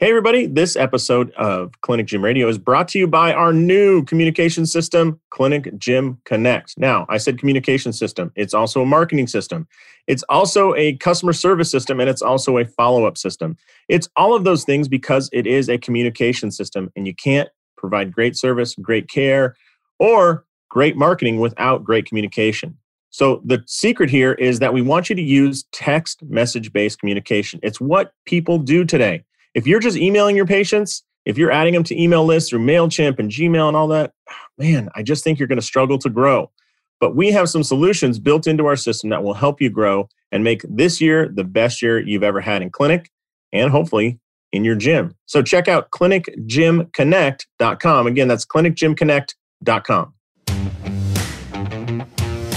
[0.00, 0.46] Hey, everybody.
[0.46, 5.18] This episode of Clinic Gym Radio is brought to you by our new communication system,
[5.30, 6.78] Clinic Gym Connect.
[6.78, 9.66] Now, I said communication system, it's also a marketing system,
[10.06, 13.56] it's also a customer service system, and it's also a follow up system.
[13.88, 18.12] It's all of those things because it is a communication system, and you can't provide
[18.12, 19.56] great service, great care,
[19.98, 22.78] or great marketing without great communication.
[23.10, 27.58] So, the secret here is that we want you to use text message based communication.
[27.64, 29.24] It's what people do today.
[29.58, 33.18] If you're just emailing your patients, if you're adding them to email lists through MailChimp
[33.18, 34.12] and Gmail and all that,
[34.56, 36.52] man, I just think you're going to struggle to grow.
[37.00, 40.44] But we have some solutions built into our system that will help you grow and
[40.44, 43.10] make this year the best year you've ever had in clinic
[43.52, 44.20] and hopefully
[44.52, 45.16] in your gym.
[45.26, 48.06] So check out clinicgymconnect.com.
[48.06, 50.14] Again, that's clinicgymconnect.com.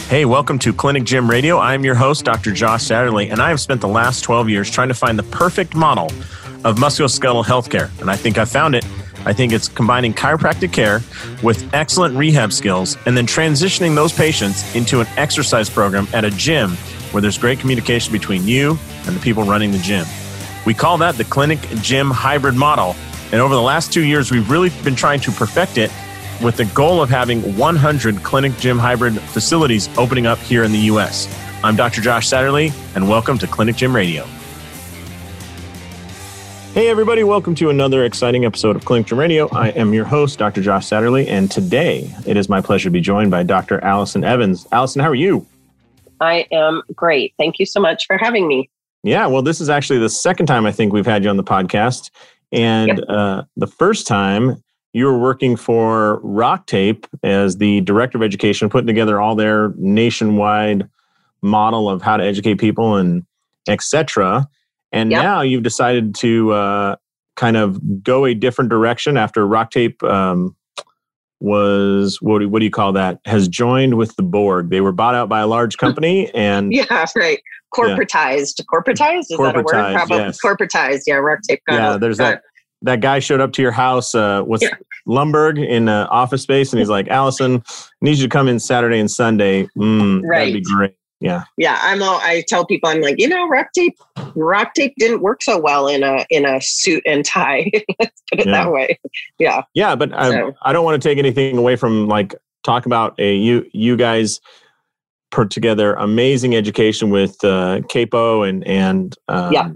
[0.07, 1.57] Hey, welcome to Clinic Gym Radio.
[1.57, 2.51] I'm your host, Dr.
[2.51, 5.73] Josh Satterley, and I have spent the last 12 years trying to find the perfect
[5.73, 6.11] model
[6.63, 7.89] of musculoskeletal healthcare.
[8.01, 8.85] And I think I found it.
[9.25, 11.01] I think it's combining chiropractic care
[11.43, 16.31] with excellent rehab skills and then transitioning those patients into an exercise program at a
[16.31, 16.71] gym
[17.11, 20.05] where there's great communication between you and the people running the gym.
[20.65, 22.95] We call that the clinic gym hybrid model.
[23.31, 25.91] And over the last two years, we've really been trying to perfect it
[26.41, 30.79] with the goal of having 100 clinic gym hybrid facilities opening up here in the
[30.79, 31.27] US.
[31.63, 32.01] I'm Dr.
[32.01, 34.25] Josh Satterley, and welcome to Clinic Gym Radio.
[36.73, 39.49] Hey, everybody, welcome to another exciting episode of Clinic Gym Radio.
[39.49, 40.61] I am your host, Dr.
[40.61, 43.83] Josh Satterley, and today it is my pleasure to be joined by Dr.
[43.83, 44.65] Allison Evans.
[44.71, 45.45] Allison, how are you?
[46.21, 47.33] I am great.
[47.37, 48.69] Thank you so much for having me.
[49.03, 51.43] Yeah, well, this is actually the second time I think we've had you on the
[51.43, 52.09] podcast.
[52.53, 52.99] And yep.
[53.09, 58.69] uh, the first time you were working for Rock Tape as the director of education,
[58.69, 60.87] putting together all their nationwide
[61.41, 63.25] model of how to educate people and
[63.67, 64.47] etc.
[64.91, 65.23] And yep.
[65.23, 66.95] now you've decided to uh,
[67.35, 70.55] kind of go a different direction after Rock Tape um,
[71.39, 73.19] was what do, what do you call that?
[73.25, 74.69] Has joined with the board.
[74.69, 77.39] They were bought out by a large company, and yeah, right.
[77.73, 78.59] Corporatized.
[78.59, 78.65] Yeah.
[78.71, 79.93] Corporatized is corporatized, that a word?
[79.95, 80.39] Probably yes.
[80.43, 81.01] corporatized.
[81.07, 81.61] Yeah, Rock Tape.
[81.67, 82.43] yeah, there's that.
[82.83, 84.15] That guy showed up to your house.
[84.15, 84.69] Uh, was yeah.
[85.07, 87.63] Lumbergh in uh, office space, and he's like, "Allison,
[88.01, 89.67] need you to come in Saturday and Sunday.
[89.77, 90.47] Mm, right.
[90.47, 91.43] That'd be great." Yeah.
[91.55, 93.97] Yeah i'm all i tell people i'm like you know rock tape
[94.35, 97.69] rock tape didn't work so well in a in a suit and tie.
[97.99, 98.51] Let's put it yeah.
[98.51, 98.99] that way.
[99.39, 99.63] Yeah.
[99.73, 100.53] Yeah but so.
[100.63, 103.95] I, I don't want to take anything away from like talk about a you you
[103.95, 104.39] guys
[105.31, 109.69] put together amazing education with uh capo and and um, yeah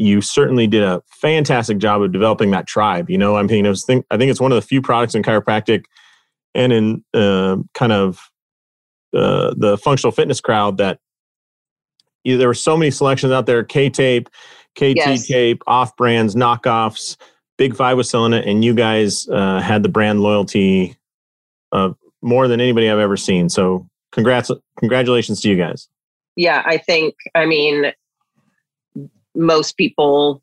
[0.00, 3.36] you certainly did a fantastic job of developing that tribe you know?
[3.36, 5.84] I mean i was think i think it's one of the few products in chiropractic
[6.54, 8.30] and in uh, kind of
[9.14, 10.98] uh, the functional fitness crowd that
[12.24, 14.28] you know, there were so many selections out there K tape,
[14.74, 15.26] KT yes.
[15.26, 17.16] tape, off brands, knockoffs.
[17.56, 20.96] Big Five was selling it, and you guys uh, had the brand loyalty
[21.72, 23.48] of more than anybody I've ever seen.
[23.48, 25.88] So, congrats, congratulations to you guys.
[26.36, 27.92] Yeah, I think, I mean,
[29.34, 30.42] most people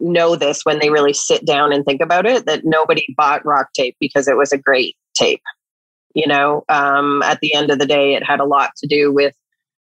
[0.00, 3.68] know this when they really sit down and think about it that nobody bought rock
[3.74, 5.42] tape because it was a great tape
[6.14, 9.12] you know um, at the end of the day it had a lot to do
[9.12, 9.34] with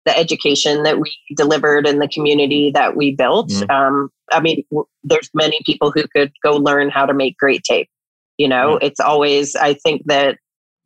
[0.04, 3.70] the education that we delivered and the community that we built mm-hmm.
[3.70, 7.62] um, i mean w- there's many people who could go learn how to make great
[7.62, 7.88] tape
[8.36, 8.86] you know mm-hmm.
[8.86, 10.38] it's always i think that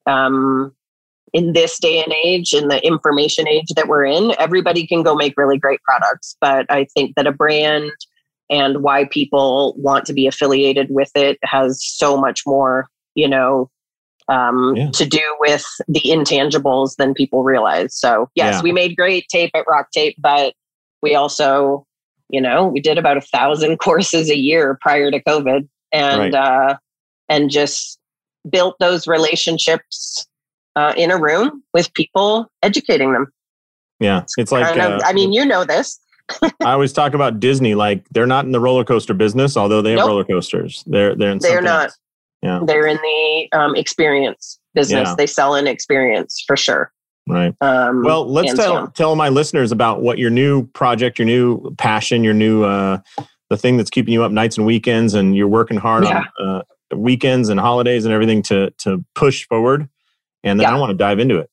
[0.06, 0.74] um,
[1.32, 5.14] in this day and age in the information age that we're in everybody can go
[5.14, 7.90] make really great products but i think that a brand
[8.50, 13.70] and why people want to be affiliated with it has so much more you know
[14.32, 14.90] um, yeah.
[14.90, 17.94] to do with the intangibles than people realize.
[17.94, 18.62] So, yes, yeah.
[18.62, 20.54] we made great tape at Rock Tape, but
[21.02, 21.86] we also,
[22.30, 26.34] you know, we did about a thousand courses a year prior to COVID, and right.
[26.34, 26.76] uh,
[27.28, 27.98] and just
[28.48, 30.26] built those relationships
[30.76, 33.26] uh, in a room with people, educating them.
[34.00, 36.00] Yeah, it's like I, uh, I mean, you know this.
[36.42, 39.90] I always talk about Disney, like they're not in the roller coaster business, although they
[39.90, 40.08] have nope.
[40.08, 40.82] roller coasters.
[40.86, 41.84] They're they're in they're not.
[41.84, 41.98] Else.
[42.42, 42.60] Yeah.
[42.64, 45.08] They're in the um, experience business.
[45.08, 45.14] Yeah.
[45.16, 46.92] They sell an experience for sure.
[47.28, 47.54] Right.
[47.60, 52.24] Um, well, let's tell, tell my listeners about what your new project, your new passion,
[52.24, 52.98] your new uh,
[53.48, 56.24] the thing that's keeping you up nights and weekends, and you're working hard yeah.
[56.40, 59.88] on uh, weekends and holidays and everything to to push forward.
[60.42, 60.74] And then yeah.
[60.74, 61.48] I want to dive into it.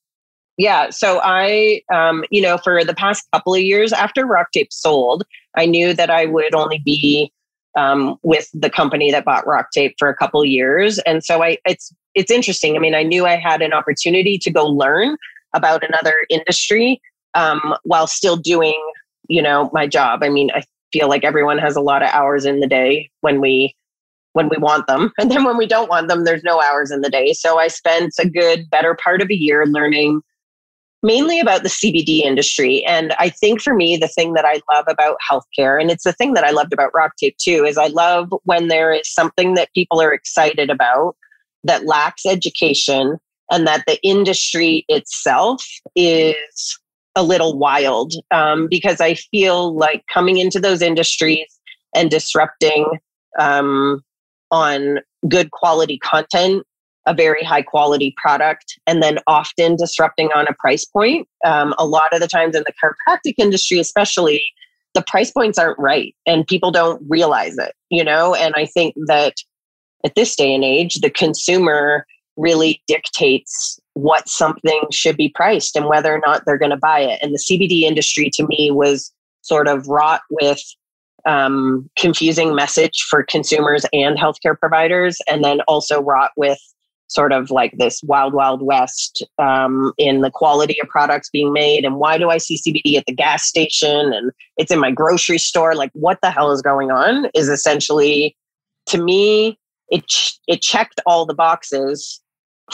[0.58, 0.90] Yeah.
[0.90, 5.24] So I, um, you know, for the past couple of years after Rock Tape sold,
[5.56, 7.32] I knew that I would only be
[7.78, 11.58] um, with the company that bought Rock Tape for a couple years, and so I
[11.66, 12.76] it's it's interesting.
[12.76, 15.18] I mean, I knew I had an opportunity to go learn
[15.54, 17.02] about another industry
[17.34, 18.80] um, while still doing
[19.28, 20.24] you know my job.
[20.24, 23.42] I mean, I feel like everyone has a lot of hours in the day when
[23.42, 23.76] we
[24.34, 25.12] when we want them.
[25.20, 27.34] And then when we don't want them, there's no hours in the day.
[27.34, 30.22] So I spent a good better part of a year learning
[31.02, 32.84] mainly about the CBD industry.
[32.86, 36.14] And I think for me, the thing that I love about healthcare, and it's the
[36.14, 39.54] thing that I loved about Rock Tape too, is I love when there is something
[39.54, 41.16] that people are excited about
[41.64, 43.18] that lacks education
[43.52, 45.66] and that the industry itself
[45.96, 46.80] is
[47.16, 51.48] a little wild um, because I feel like coming into those industries
[51.96, 52.86] and disrupting
[53.40, 54.02] um,
[54.52, 56.66] on good quality content
[57.06, 61.28] a very high quality product and then often disrupting on a price point.
[61.46, 64.44] Um, a lot of the times in the chiropractic industry, especially,
[64.94, 68.34] the price points aren't right and people don't realize it, you know?
[68.36, 69.36] And I think that
[70.04, 72.06] at this day and age, the consumer
[72.38, 77.02] really dictates what something should be priced and whether or not they're going to buy
[77.02, 77.20] it.
[77.22, 80.62] And the CBD industry to me was sort of wrought with
[81.26, 86.60] um, confusing message for consumers and healthcare providers, and then also wrought with
[87.10, 91.84] sort of like this wild, wild west um, in the quality of products being made.
[91.84, 95.40] And why do I see CBD at the gas station and it's in my grocery
[95.40, 95.76] store?
[95.76, 97.30] Like, what the hell is going on?
[97.34, 98.38] Is essentially,
[98.88, 99.60] to me,
[99.90, 102.22] it ch- it checked all the boxes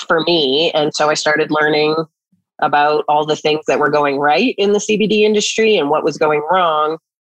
[0.07, 1.95] for me, and so I started learning
[2.61, 6.17] about all the things that were going right in the CBD industry and what was
[6.17, 6.97] going wrong.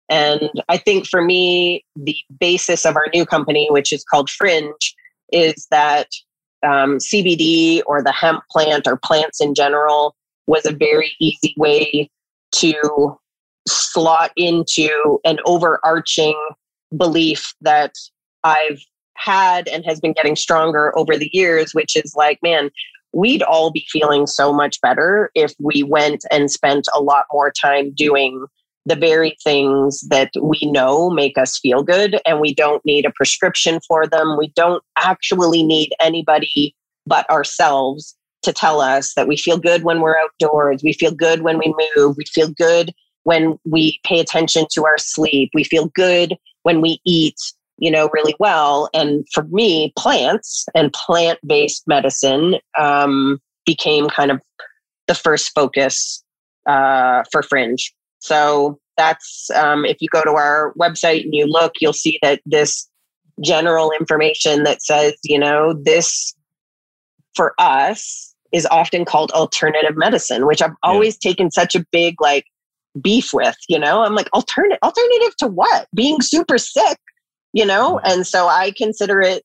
[0.09, 4.95] And I think for me, the basis of our new company, which is called Fringe,
[5.31, 6.07] is that
[6.63, 10.15] um, CBD or the hemp plant or plants in general
[10.47, 12.09] was a very easy way
[12.53, 13.17] to
[13.67, 16.35] slot into an overarching
[16.95, 17.93] belief that
[18.43, 18.81] I've
[19.15, 22.69] had and has been getting stronger over the years, which is like, man,
[23.13, 27.51] we'd all be feeling so much better if we went and spent a lot more
[27.51, 28.45] time doing
[28.87, 33.11] the very things that we know make us feel good and we don't need a
[33.11, 34.37] prescription for them.
[34.37, 36.73] We don't actually need anybody
[37.05, 40.81] but ourselves to tell us that we feel good when we're outdoors.
[40.83, 42.15] We feel good when we move.
[42.15, 42.93] We feel good
[43.23, 45.49] when we pay attention to our sleep.
[45.53, 47.35] We feel good when we eat,
[47.77, 48.89] you know, really well.
[48.93, 54.41] And for me, plants and plant based medicine um, became kind of
[55.07, 56.23] the first focus
[56.67, 57.93] uh, for Fringe.
[58.19, 62.41] So that's um, if you go to our website and you look, you'll see that
[62.45, 62.89] this
[63.43, 66.35] general information that says, you know, this
[67.35, 71.29] for us is often called alternative medicine, which I've always yeah.
[71.29, 72.45] taken such a big like
[72.99, 74.01] beef with, you know.
[74.01, 75.87] I'm like, alternative alternative to what?
[75.93, 76.97] Being super sick,
[77.53, 77.99] you know?
[78.03, 79.43] And so I consider it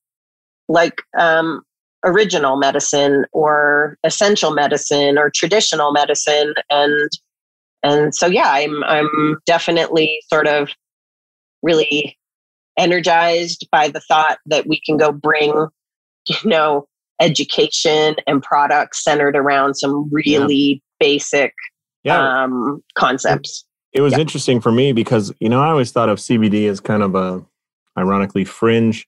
[0.69, 1.63] like um
[2.05, 7.11] original medicine or essential medicine or traditional medicine and
[7.83, 10.69] and so yeah i'm i'm definitely sort of
[11.63, 12.19] really
[12.79, 15.67] energized by the thought that we can go bring
[16.29, 16.87] you know
[17.21, 20.79] education and products centered around some really yeah.
[20.99, 21.55] basic
[22.05, 22.43] yeah.
[22.43, 24.21] Um, concepts it was yeah.
[24.21, 27.45] interesting for me because you know i always thought of cbd as kind of a
[27.97, 29.07] ironically fringe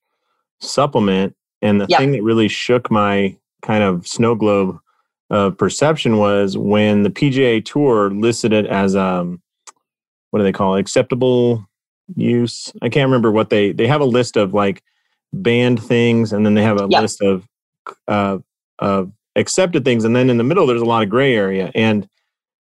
[0.61, 4.79] supplement and the thing that really shook my kind of snow globe
[5.35, 9.43] of perception was when the PGA Tour listed it as um,
[10.31, 10.81] what do they call it?
[10.81, 11.67] acceptable
[12.15, 12.73] use?
[12.83, 14.83] I can't remember what they they have a list of like
[15.33, 17.03] banned things, and then they have a yep.
[17.03, 17.49] list of
[18.07, 18.39] uh,
[18.79, 22.09] of accepted things, and then in the middle there's a lot of gray area, and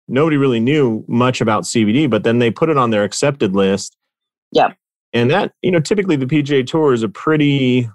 [0.09, 3.95] nobody really knew much about CBD, but then they put it on their accepted list.
[4.51, 4.73] Yeah.
[5.13, 7.89] And that, you know, typically the PGA Tour is a pretty,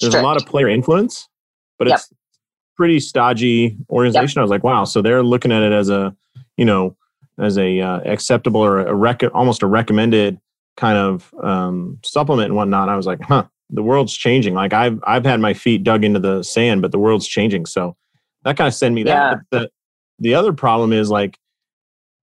[0.00, 0.16] there's Strict.
[0.16, 1.28] a lot of player influence,
[1.78, 1.98] but yep.
[1.98, 2.12] it's
[2.76, 4.38] pretty stodgy organization.
[4.38, 4.42] Yep.
[4.42, 4.84] I was like, wow.
[4.84, 6.14] So they're looking at it as a,
[6.56, 6.96] you know,
[7.38, 10.38] as a uh, acceptable or a rec- almost a recommended
[10.76, 12.88] kind of um, supplement and whatnot.
[12.88, 14.54] I was like, huh, the world's changing.
[14.54, 17.66] Like I've I've had my feet dug into the sand, but the world's changing.
[17.66, 17.96] So
[18.44, 19.14] that kind of send me yeah.
[19.14, 19.38] that.
[19.50, 19.70] But the
[20.18, 21.38] the other problem is like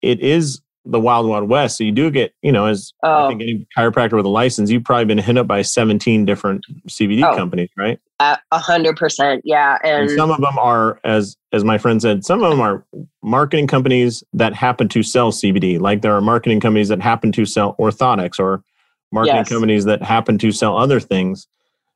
[0.02, 3.26] it is the wild wild west so you do get you know as oh.
[3.26, 6.66] i think any chiropractor with a license you've probably been hit up by 17 different
[6.88, 7.36] cbd oh.
[7.36, 11.78] companies right a hundred percent yeah and, and, some of them are as as my
[11.78, 12.86] friend said some of them are
[13.22, 17.46] marketing companies that happen to sell cbd like there are marketing companies that happen to
[17.46, 18.64] sell orthotics or
[19.12, 19.50] marketing yes.
[19.50, 21.48] companies that happen to sell other things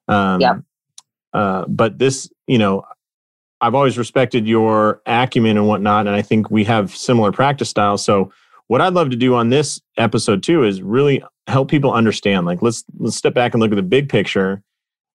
[0.08, 0.56] um, yeah
[1.34, 2.84] uh, but this you know
[3.62, 8.04] I've always respected your acumen and whatnot, and I think we have similar practice styles.
[8.04, 8.32] So
[8.72, 12.46] what I'd love to do on this episode too is really help people understand.
[12.46, 14.64] Like let's let's step back and look at the big picture,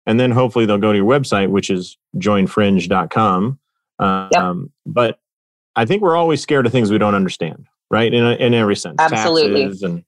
[0.04, 3.58] and then hopefully they'll go to your website, which is joinfringe.com.
[3.98, 4.54] Um, yep.
[4.84, 5.20] But
[5.74, 8.12] I think we're always scared of things we don't understand, right?
[8.12, 9.62] In in every sense, absolutely.
[9.62, 10.04] Taxes and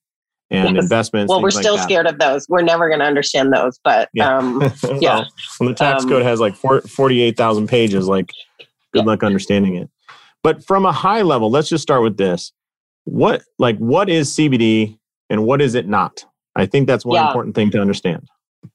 [0.50, 0.84] and yes.
[0.84, 1.30] investments.
[1.30, 2.46] Well, we're still like scared of those.
[2.50, 4.36] We're never going to understand those, but yeah.
[4.36, 4.60] Um,
[5.00, 5.20] yeah.
[5.20, 9.02] well, when the tax um, code has like 48,000 pages, like good yeah.
[9.04, 9.88] luck understanding it.
[10.42, 12.52] But from a high level, let's just start with this.
[13.10, 14.98] What like what is CBD
[15.30, 16.24] and what is it not?
[16.56, 17.26] I think that's one yeah.
[17.26, 18.28] important thing to understand.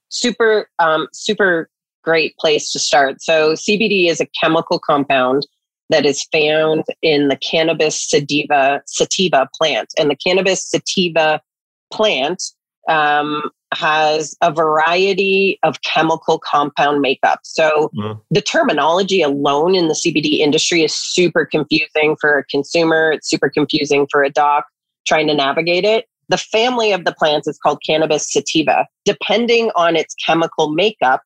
[0.08, 1.70] Super um, super
[2.02, 3.22] great place to start.
[3.22, 5.46] So CBD is a chemical compound
[5.90, 11.40] that is found in the cannabis sativa sativa plant, and the cannabis sativa
[11.92, 12.42] plant
[12.88, 17.40] um, has a variety of chemical compound makeup.
[17.42, 18.20] So mm.
[18.30, 23.12] the terminology alone in the CBD industry is super confusing for a consumer.
[23.12, 24.66] It's super confusing for a doc
[25.06, 26.06] trying to navigate it.
[26.28, 28.86] The family of the plants is called cannabis sativa.
[29.04, 31.22] Depending on its chemical makeup,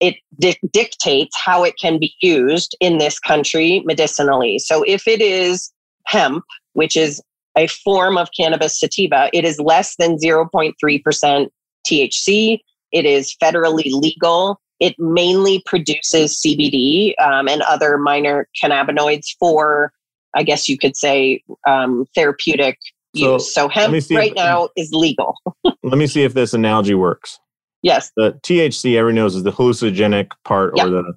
[0.00, 4.58] it di- dictates how it can be used in this country medicinally.
[4.58, 5.72] So if it is
[6.06, 7.22] hemp, which is
[7.56, 11.48] a form of cannabis sativa, it is less than 0.3%
[11.86, 12.58] THC.
[12.92, 14.60] It is federally legal.
[14.80, 19.92] It mainly produces CBD um, and other minor cannabinoids for,
[20.34, 22.78] I guess you could say, um, therapeutic
[23.14, 23.54] so use.
[23.54, 25.34] So hemp right if, now is legal.
[25.64, 27.38] let me see if this analogy works.
[27.82, 28.10] Yes.
[28.16, 31.14] The THC, everyone knows, is the hallucinogenic part or the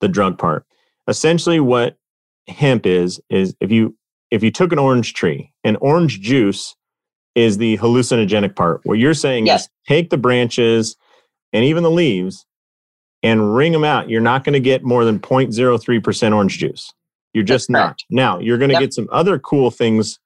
[0.00, 0.66] the drug part.
[1.08, 1.96] Essentially, what
[2.48, 3.96] hemp is is if you
[4.30, 6.74] if you took an orange tree, and orange juice
[7.34, 8.80] is the hallucinogenic part.
[8.84, 9.62] What you're saying yes.
[9.62, 10.96] is take the branches
[11.52, 12.46] and even the leaves
[13.22, 14.10] and wring them out.
[14.10, 16.92] You're not going to get more than 0.03% orange juice.
[17.32, 17.98] You're just not.
[18.10, 18.82] Now, you're going to yep.
[18.82, 20.18] get some other cool things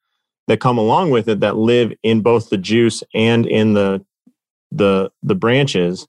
[0.49, 4.05] that come along with it that live in both the juice and in the
[4.73, 6.07] the the branches,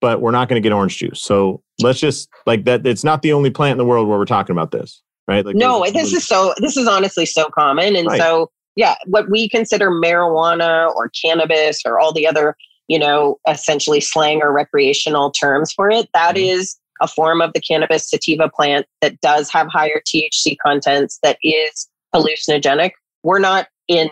[0.00, 1.22] but we're not going to get orange juice.
[1.22, 2.86] So let's just like that.
[2.86, 5.44] It's not the only plant in the world where we're talking about this, right?
[5.44, 6.54] Like no, this is so.
[6.58, 8.20] This is honestly so common, and right.
[8.20, 12.56] so yeah, what we consider marijuana or cannabis or all the other
[12.88, 16.08] you know essentially slang or recreational terms for it.
[16.14, 16.58] That mm-hmm.
[16.58, 21.38] is a form of the cannabis sativa plant that does have higher THC contents that
[21.42, 22.92] is hallucinogenic.
[23.22, 24.08] We're not in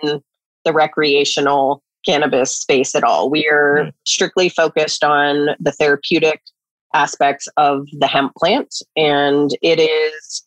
[0.65, 3.31] the recreational cannabis space at all.
[3.31, 3.95] We are right.
[4.07, 6.41] strictly focused on the therapeutic
[6.95, 10.45] aspects of the hemp plant and it is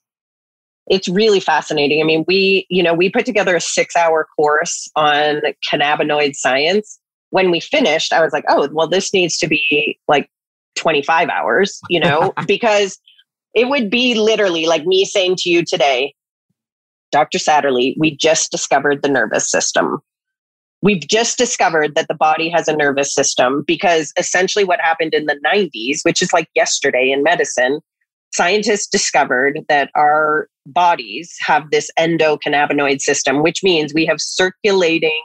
[0.88, 2.02] it's really fascinating.
[2.02, 7.00] I mean, we, you know, we put together a 6-hour course on cannabinoid science.
[7.32, 10.30] When we finished, I was like, "Oh, well this needs to be like
[10.76, 13.00] 25 hours, you know, because
[13.54, 16.14] it would be literally like me saying to you today,
[17.12, 17.38] Dr.
[17.38, 20.00] Satterley, we just discovered the nervous system.
[20.82, 25.26] We've just discovered that the body has a nervous system because essentially what happened in
[25.26, 27.80] the 90s, which is like yesterday in medicine,
[28.36, 35.24] scientists discovered that our bodies have this endocannabinoid system, which means we have circulating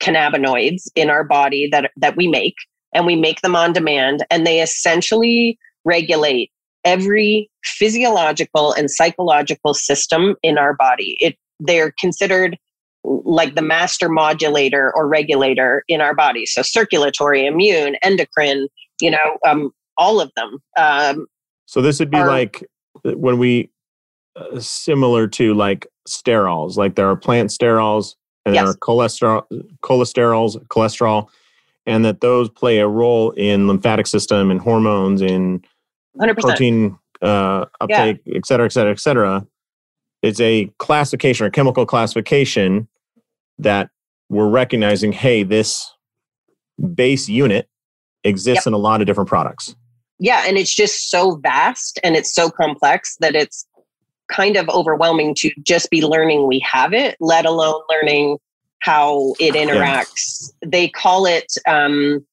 [0.00, 2.54] cannabinoids in our body that, that we make,
[2.94, 6.50] and we make them on demand, and they essentially regulate
[6.84, 11.16] every physiological and psychological system in our body.
[11.20, 12.58] It they're considered
[13.02, 16.44] like the master modulator or regulator in our body.
[16.44, 18.68] So circulatory, immune, endocrine,
[19.00, 20.58] you know, um, all of them.
[20.76, 21.26] Um,
[21.66, 22.64] so this would be are, like
[23.04, 23.70] when we
[24.36, 26.76] uh, similar to like sterols.
[26.76, 28.62] Like there are plant sterols and yes.
[28.62, 29.42] there are cholesterol,
[29.82, 31.28] cholesterols, cholesterol,
[31.86, 35.62] and that those play a role in lymphatic system and hormones in
[36.20, 36.38] 100%.
[36.38, 38.36] protein uh, uptake, yeah.
[38.36, 39.46] et cetera, et cetera, et cetera.
[40.22, 42.88] It's a classification or chemical classification
[43.58, 43.90] that
[44.28, 45.92] we're recognizing, hey, this
[46.94, 47.68] base unit
[48.24, 48.68] exists yep.
[48.68, 49.76] in a lot of different products.
[50.18, 53.66] Yeah, and it's just so vast and it's so complex that it's
[54.28, 58.38] kind of overwhelming to just be learning we have it, let alone learning
[58.80, 60.52] how it interacts.
[60.62, 60.68] Yeah.
[60.70, 62.26] They call it, um,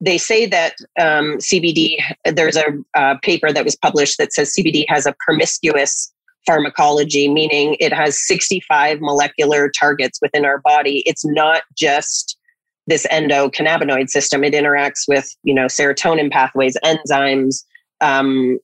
[0.00, 4.84] they say that um, CBD, there's a, a paper that was published that says CBD
[4.88, 6.12] has a promiscuous
[6.46, 11.02] pharmacology, meaning it has 65 molecular targets within our body.
[11.06, 12.38] It's not just
[12.86, 14.44] this endocannabinoid system.
[14.44, 17.64] It interacts with, you know, serotonin pathways, enzymes,
[18.00, 18.58] um,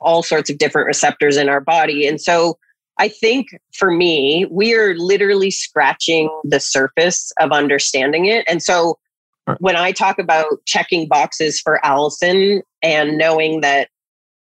[0.00, 2.06] all sorts of different receptors in our body.
[2.06, 2.58] And so
[2.98, 8.44] I think for me, we are literally scratching the surface of understanding it.
[8.48, 8.98] And so
[9.58, 13.88] when I talk about checking boxes for Allison and knowing that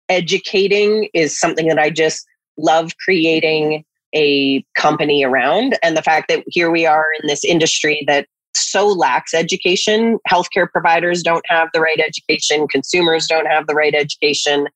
[0.09, 2.25] educating is something that I just
[2.57, 5.77] love creating a company around.
[5.81, 10.19] And the fact that here we are in this industry that so lacks education.
[10.29, 14.67] Healthcare providers don't have the right education, consumers don't have the right education.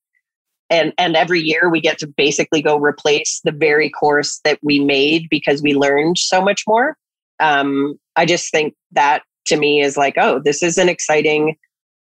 [0.69, 4.79] And, and every year we get to basically go replace the very course that we
[4.79, 6.97] made because we learned so much more.
[7.39, 11.55] um, I just think that to me is like, oh, this is an exciting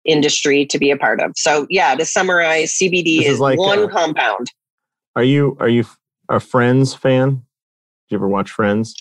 [0.04, 1.32] industry to be a part of.
[1.36, 4.50] So yeah, to summarize, CBD is, is like, one uh, compound.
[5.16, 5.84] Are you are you
[6.28, 7.30] a Friends fan?
[7.30, 7.42] Did
[8.10, 8.94] you ever watch Friends?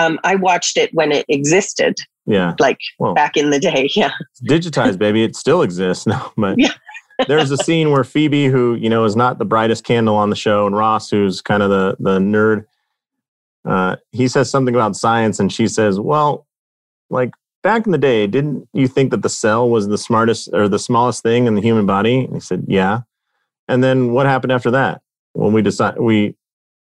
[0.00, 2.54] Um, I watched it when it existed, Yeah.
[2.58, 3.88] like Well, back in the day.
[3.96, 4.10] Yeah.
[4.48, 5.22] digitized, baby.
[5.24, 6.32] It still exists now.
[6.36, 6.72] But Yeah.
[7.28, 10.36] there's a scene where Phoebe, who you know is not the brightest candle on the
[10.36, 12.64] show, and Ross, who's kind of the the nerd,
[13.64, 16.46] uh, he says something about science, and she says, "Well,
[17.10, 17.30] like
[17.62, 20.78] back in the day, didn't you think that the cell was the smartest or the
[20.78, 23.00] smallest thing in the human body?" And he said, "Yeah."
[23.68, 25.02] And then what happened after that?
[25.34, 26.34] When we decide we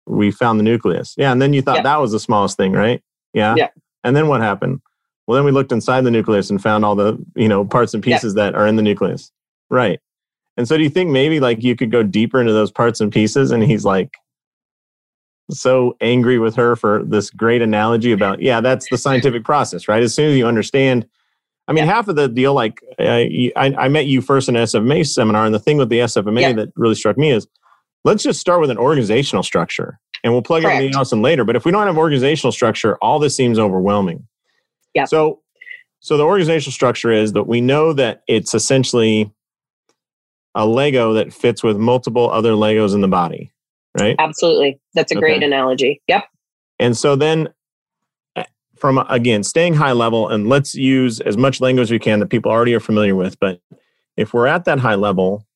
[0.09, 1.15] we found the nucleus.
[1.17, 1.83] Yeah, and then you thought Yeah.
[1.83, 3.03] that was the smallest thing, right?
[3.35, 3.55] Yeah.
[3.57, 3.69] Yeah.
[4.05, 4.81] And then what happened?
[5.27, 8.05] Well, then we looked inside the nucleus and found all the you know parts and
[8.07, 8.17] Yeah.
[8.17, 9.31] pieces that are in the nucleus.
[9.71, 10.00] Right.
[10.57, 13.12] And so do you think maybe like you could go deeper into those parts and
[13.12, 13.50] pieces?
[13.53, 14.17] And he's like
[15.50, 20.03] so angry with her for this great analogy about, yeah, that's the scientific process, right?
[20.03, 21.07] As soon as you understand,
[21.69, 21.93] I mean, Yeah.
[21.95, 25.55] half of the deal, like uh, I, I met you first in SFMA seminar, and
[25.55, 26.53] the thing with the SFMA Yeah.
[26.55, 27.47] that really struck me is
[28.05, 30.97] let's just start with an organizational structure and we'll plug everything Correct.
[30.97, 31.45] else in later.
[31.45, 34.26] But if we don't have organizational structure, all this seems overwhelming.
[34.95, 35.05] Yeah.
[35.05, 35.40] So,
[36.00, 39.33] so the organizational structure is that we know that it's essentially
[40.55, 43.52] a Lego that fits with multiple other Legos in the body,
[43.99, 44.17] right?
[44.19, 44.81] Absolutely.
[44.95, 46.00] That's a great analogy.
[46.09, 46.25] Yep.
[46.81, 47.49] And so then,
[48.35, 48.45] uh,
[48.76, 52.26] from again, staying high level, and let's use as much language as we can that
[52.26, 53.38] people already are familiar with.
[53.38, 53.61] But
[54.17, 55.47] if we're at that high level,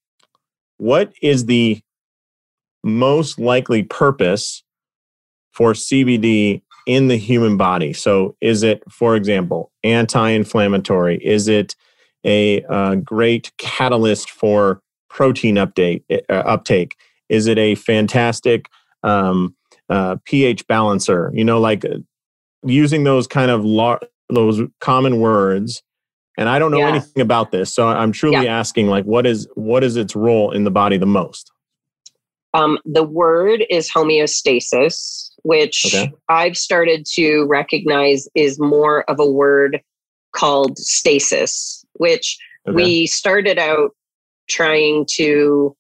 [0.77, 1.83] what is the
[2.83, 4.63] most likely purpose
[5.53, 7.93] for CBD in the human body?
[7.93, 11.19] So, is it, for example, anti inflammatory?
[11.25, 11.77] Is it
[12.25, 16.97] a uh, great catalyst for protein update, uh, uptake?
[17.29, 18.69] Is it a fantastic
[19.03, 19.55] um,
[19.89, 21.31] uh, pH balancer?
[21.35, 21.99] You know, like uh,
[22.65, 25.83] using those kind of lar- those common words.
[26.39, 26.89] And I don't know Yeah.
[26.89, 30.65] anything about this, so I'm truly asking, like, what is what is its role in
[30.65, 31.52] the body the most?
[32.55, 36.13] Um, the word is homeostasis, which Okay.
[36.29, 39.81] I've started to recognize is more of a word
[40.33, 42.39] called stasis, which
[42.69, 42.75] Okay.
[42.77, 43.91] we started out
[44.49, 45.75] trying to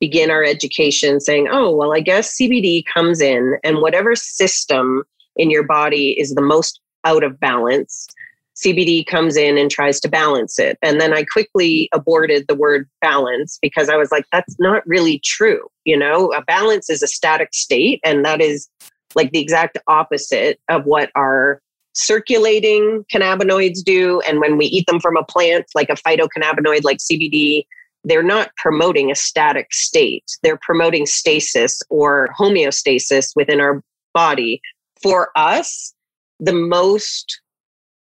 [0.00, 5.04] begin our education saying, oh, well, I guess CBD comes in and whatever system
[5.36, 8.06] in your body is the most out of balance,
[8.56, 10.78] CBD comes in and tries to balance it.
[10.82, 15.20] And then I quickly aborted the word balance because I was like, that's not really
[15.24, 15.66] true.
[15.84, 18.68] You know, a balance is a static state, and that is
[19.14, 21.60] like the exact opposite of what our
[21.94, 24.20] circulating cannabinoids do.
[24.20, 27.64] And when we eat them from a plant, like a phytocannabinoid like CBD,
[28.04, 30.24] they're not promoting a static state.
[30.42, 34.60] They're promoting stasis or homeostasis within our body.
[35.02, 35.94] For us,
[36.40, 37.40] the most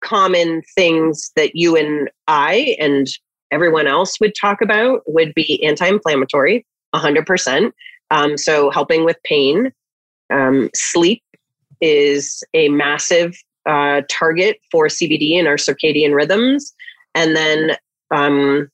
[0.05, 3.07] common things that you and I and
[3.51, 6.65] everyone else would talk about would be anti inflammatory,
[6.95, 7.73] 100%.
[8.11, 9.73] Um, so, helping with pain.
[10.33, 11.23] Um, sleep
[11.81, 13.37] is a massive
[13.67, 16.75] uh, target for CBD in our circadian rhythms.
[17.15, 17.77] And then,
[18.11, 18.69] um,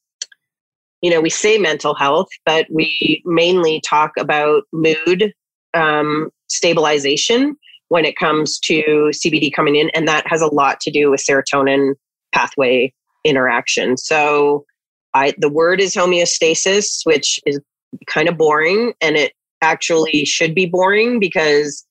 [1.01, 5.33] you know, we say mental health, but we mainly talk about mood
[5.75, 7.57] um, stabilization
[7.91, 9.91] when it comes to CBD coming in.
[9.91, 11.95] And that has a lot to do with serotonin
[12.33, 12.93] pathway
[13.25, 13.97] interaction.
[13.97, 14.65] So,
[15.13, 17.61] I, the word is homeostasis, which is
[18.07, 21.85] kind of boring, and it actually should be boring because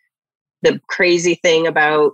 [0.61, 2.13] the crazy thing about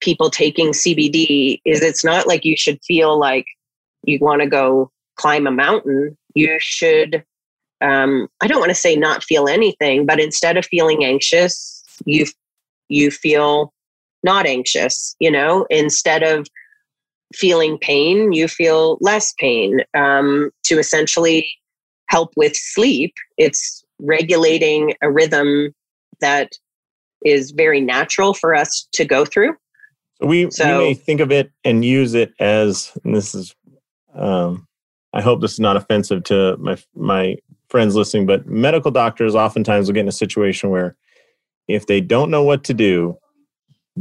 [0.00, 3.46] people taking CBD is it's not like you should feel like
[4.04, 6.16] you want to go climb a mountain.
[6.34, 7.24] You should,
[7.80, 12.26] um, I don't want to say not feel anything, but instead of feeling anxious, you
[12.88, 13.72] you feel
[14.22, 15.14] not anxious.
[15.18, 16.46] You know, instead of
[17.34, 19.80] feeling pain, you feel less pain.
[19.94, 21.48] Um, to essentially
[22.08, 25.74] help with sleep, it's regulating a rhythm
[26.20, 26.52] that
[27.24, 29.54] is very natural for us to go through.
[30.20, 33.54] So we, So- we may think of it and use it as, and this is,
[34.14, 34.68] um,
[35.12, 37.36] I hope this is not offensive to my my
[37.68, 40.96] friends listening, but medical doctors oftentimes will get in a situation where
[41.68, 43.16] if they don't know what to do,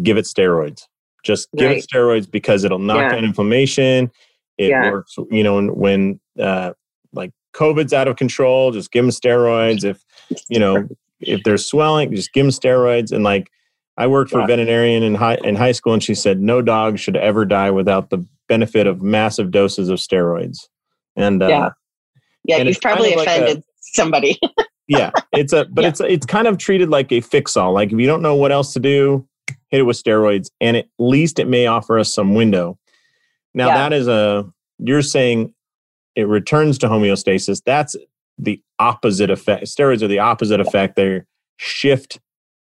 [0.01, 0.83] give it steroids.
[1.23, 1.77] Just give Right.
[1.77, 3.09] it steroids because it'll knock Yeah.
[3.15, 4.11] down inflammation.
[4.57, 4.91] It Yeah.
[4.91, 6.73] works, you know, when, uh,
[7.13, 9.83] like COVID's out of control, just give them steroids.
[9.83, 10.03] If
[10.49, 10.87] you know
[11.21, 13.11] if they're swelling, just give them steroids.
[13.11, 13.49] And like
[13.97, 16.97] I worked for a veterinarian in high in high school, and she said no dog
[16.99, 20.67] should ever die without the benefit of massive doses of steroids.
[21.15, 21.69] And uh, Yeah.
[22.45, 24.37] Yeah, And you've probably of like a- offended somebody.
[24.87, 25.89] yeah, it's a but Yeah.
[25.89, 27.73] it's it's kind of treated like a fix all.
[27.73, 29.27] Like if you don't know what else to do,
[29.69, 32.77] hit it with steroids, and at least it may offer us some window.
[33.53, 33.77] Now Yeah.
[33.77, 34.45] that is a
[34.79, 35.53] you're saying
[36.15, 37.61] it returns to homeostasis.
[37.65, 37.95] That's
[38.37, 39.65] the opposite effect.
[39.65, 40.95] Steroids are the opposite effect.
[40.95, 41.21] They
[41.57, 42.19] shift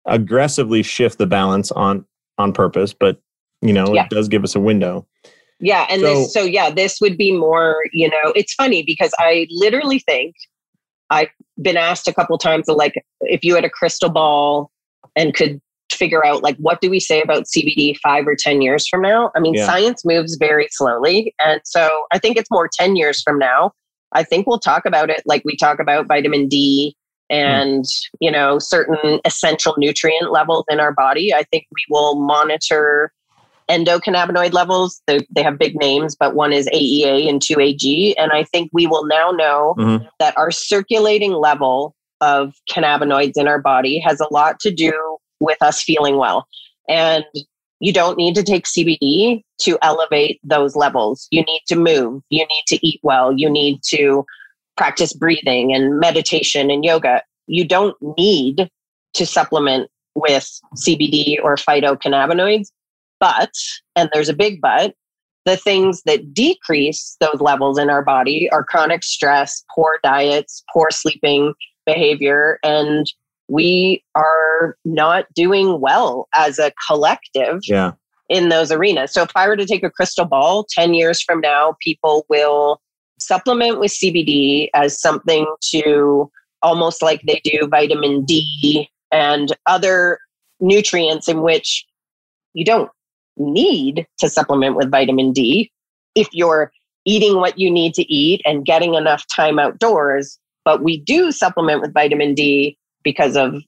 [0.07, 2.05] aggressively shift the balance on
[2.39, 3.21] on purpose, but
[3.63, 4.05] you know Yeah.
[4.05, 5.07] it does give us a window.
[5.61, 9.13] Yeah, and So- this so yeah, this would be more, you know, it's funny because
[9.19, 10.35] I literally think
[11.11, 11.29] I've
[11.61, 14.71] been asked a couple times like if you had a crystal ball
[15.17, 15.61] and could
[15.93, 19.31] figure out like what do we say about CBD 5 or 10 years from now?
[19.37, 19.67] I mean, Yeah.
[19.67, 23.73] science moves very slowly and so I think it's more 10 years from now.
[24.13, 26.97] I think we'll talk about it like we talk about vitamin D
[27.31, 27.85] and
[28.21, 31.33] you know certain essential nutrient levels in our body.
[31.33, 33.13] I think we will monitor
[33.71, 35.01] endocannabinoid levels.
[35.07, 38.15] They, they have big names, but one is AEA and 2AG.
[38.19, 40.09] And I think we will now know Mhm.
[40.21, 44.93] that our circulating level of cannabinoids in our body has a lot to do
[45.41, 46.47] with us feeling well.
[46.89, 47.25] And
[47.81, 51.27] you don't need to take CBD to elevate those levels.
[51.31, 54.25] You need to move, you need to eat well, you need to
[54.77, 57.23] practice breathing and meditation and yoga.
[57.47, 58.71] You don't need
[59.15, 62.69] to supplement with CBD or phytocannabinoids.
[63.25, 63.55] But,
[63.97, 64.95] and there's a big but,
[65.47, 70.91] the things that decrease those levels in our body are chronic stress, poor diets, poor
[70.91, 71.55] sleeping
[71.87, 73.11] behavior, and
[73.49, 77.93] we are not doing well as a collective Yeah.
[78.29, 79.15] in those arenas.
[79.15, 82.83] So if I were to take a crystal ball 10 years from now, people will
[83.19, 90.19] supplement with CBD as something to almost like they do vitamin D and other
[90.61, 91.87] nutrients in which
[92.53, 92.91] you don't
[93.37, 95.71] need to supplement with vitamin D
[96.15, 96.73] if you're
[97.05, 100.39] eating what you need to eat and getting enough time outdoors.
[100.65, 103.63] But we do supplement with vitamin D because of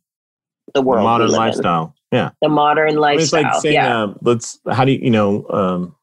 [0.75, 1.39] the world, Modern live in.
[1.41, 1.95] lifestyle.
[2.13, 2.31] Yeah.
[2.41, 3.41] the modern lifestyle.
[3.41, 5.95] it's like saying, yeah, uh, let's, how do you, you know, um,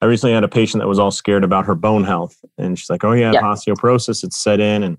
[0.00, 2.36] I recently had a patient that was all scared about her bone health.
[2.58, 3.42] And she's like, oh, yeah, Yeah.
[3.42, 4.22] osteoporosis.
[4.22, 4.82] It's set in.
[4.82, 4.98] And,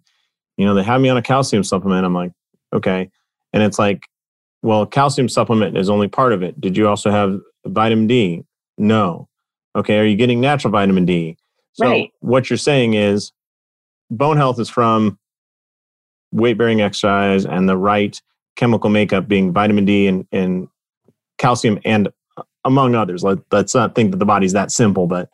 [0.58, 2.06] you know, they have me on a calcium supplement.
[2.06, 2.32] I'm like,
[2.74, 3.10] okay.
[3.54, 4.04] And it's like,
[4.62, 6.60] well, calcium supplement is only part of it.
[6.60, 8.44] Did you also have vitamin D?
[8.78, 9.28] No.
[9.76, 10.00] Okay.
[10.00, 11.38] Are you getting natural vitamin D?
[11.74, 12.12] So Right.
[12.20, 13.32] what you're saying is
[14.10, 15.18] bone health is from
[16.32, 18.22] weight bearing exercise and the right
[18.56, 20.68] chemical makeup being vitamin D and, and
[21.38, 23.24] calcium and uh, among others.
[23.24, 25.30] Let, let's not think that the body's that simple, but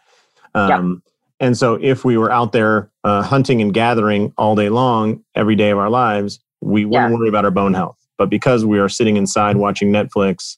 [0.55, 1.03] um,
[1.39, 5.55] and so if we were out there uh, hunting and gathering all day long, every
[5.55, 7.17] day of our lives, we wouldn't Yeah.
[7.17, 7.97] worry about our bone health.
[8.17, 10.57] But because we are sitting inside watching Netflix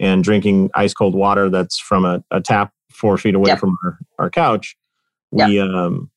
[0.00, 3.58] and drinking ice cold water that's from a, a tap four feet away Yep.
[3.58, 4.76] from our, our couch,
[5.30, 6.10] we um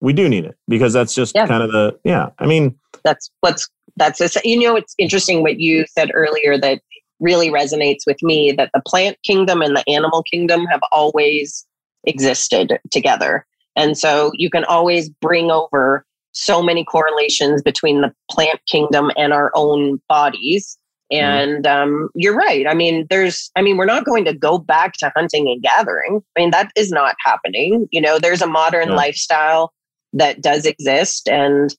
[0.00, 1.46] we do need it because that's just Yeah.
[1.46, 2.30] kind of the yeah.
[2.38, 6.80] I mean, that's what's that's a, you know it's interesting what you said earlier that
[7.18, 11.66] really resonates with me that the plant kingdom and the animal kingdom have always
[12.04, 18.60] existed together and so you can always bring over so many correlations between the plant
[18.68, 20.76] kingdom and our own bodies
[21.10, 22.66] and um, you're right.
[22.66, 26.22] I mean there's i mean we're not going to go back to hunting and gathering.
[26.36, 27.88] I mean that is not happening.
[27.90, 29.72] You know there's a modern lifestyle
[30.12, 31.74] that does exist and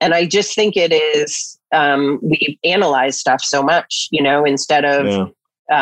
[0.00, 4.84] and i just think it is um, we analyze stuff so much you know instead
[4.84, 5.26] of yeah,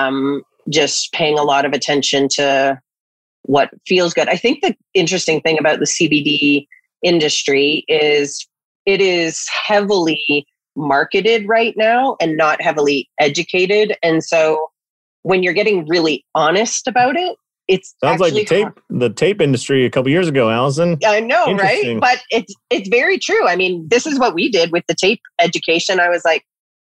[0.07, 2.81] um, just paying a lot of attention to
[3.45, 4.29] what feels good.
[4.29, 6.67] I think the interesting thing about the CBD
[7.03, 8.47] industry is
[8.87, 13.97] it is heavily marketed right now and not heavily educated.
[14.03, 14.71] And so
[15.23, 19.87] when you're getting really honest about it, it's sounds like the tape the tape industry
[19.87, 20.99] a couple years ago, Allison.
[21.07, 21.99] I know, right?
[21.99, 23.49] But it's it's very true.
[23.49, 25.99] I mean, this is what we did with the tape education.
[25.99, 26.45] I was like,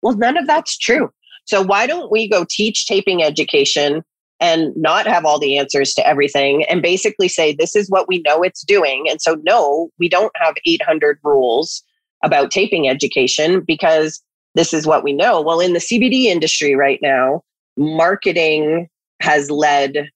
[0.01, 1.11] well, none of that's true.
[1.45, 4.03] So why don't we go teach taping education
[4.39, 8.21] and not have all the answers to everything and basically say this is what we
[8.25, 9.07] know it's doing.
[9.09, 11.83] And so no, we don't have 800 rules
[12.23, 14.21] about taping education because
[14.55, 15.41] this is what we know.
[15.41, 17.41] Well, in the CBD industry right now,
[17.77, 18.87] marketing
[19.21, 20.09] has led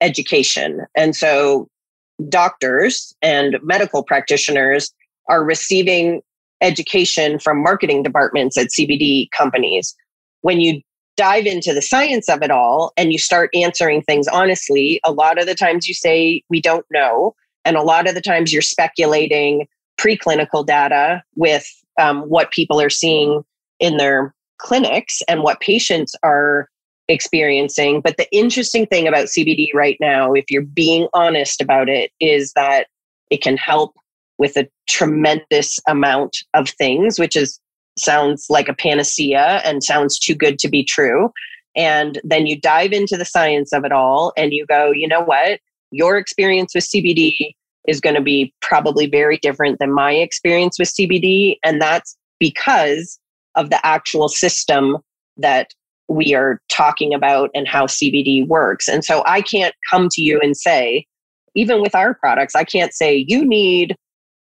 [0.00, 0.86] education.
[0.96, 1.68] And so
[2.28, 4.92] doctors and medical practitioners
[5.28, 6.22] are receiving
[6.60, 9.94] education from marketing departments at CBD companies.
[10.42, 10.80] When you
[11.16, 15.38] dive into the science of it all and you start answering things honestly, a lot
[15.38, 17.34] of the times you say, we don't know.
[17.64, 19.66] And a lot of the times you're speculating
[19.98, 21.66] preclinical data with
[22.00, 23.42] um, what people are seeing
[23.80, 26.68] in their clinics and what patients are
[27.08, 28.00] experiencing.
[28.00, 32.52] But the interesting thing about CBD right now, if you're being honest about it, is
[32.54, 32.86] that
[33.30, 33.94] it can help
[34.38, 37.60] with a tremendous amount of things, which is
[37.96, 41.30] sounds like a panacea and sounds too good to be true.
[41.76, 45.22] And then you dive into the science of it all and you go, you know
[45.22, 45.60] what?
[45.90, 47.54] Your experience with CBD
[47.86, 51.58] is going to be probably very different than my experience with CBD.
[51.62, 53.20] And that's because
[53.54, 54.96] of the actual system
[55.36, 55.70] that
[56.08, 58.88] we are talking about and how CBD works.
[58.88, 61.06] And so I can't come to you and say,
[61.54, 63.94] even with our products, I can't say you need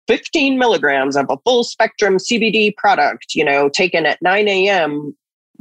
[0.06, 5.16] 15 milligrams of a full spectrum CBD product, you know, taken at 9 a.m.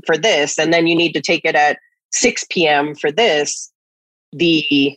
[0.05, 1.79] for this, and then you need to take it at
[2.11, 2.93] 6 p.m.
[2.93, 3.71] for this.
[4.33, 4.95] The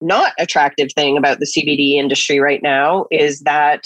[0.00, 3.84] not attractive thing about the CBD industry right now is that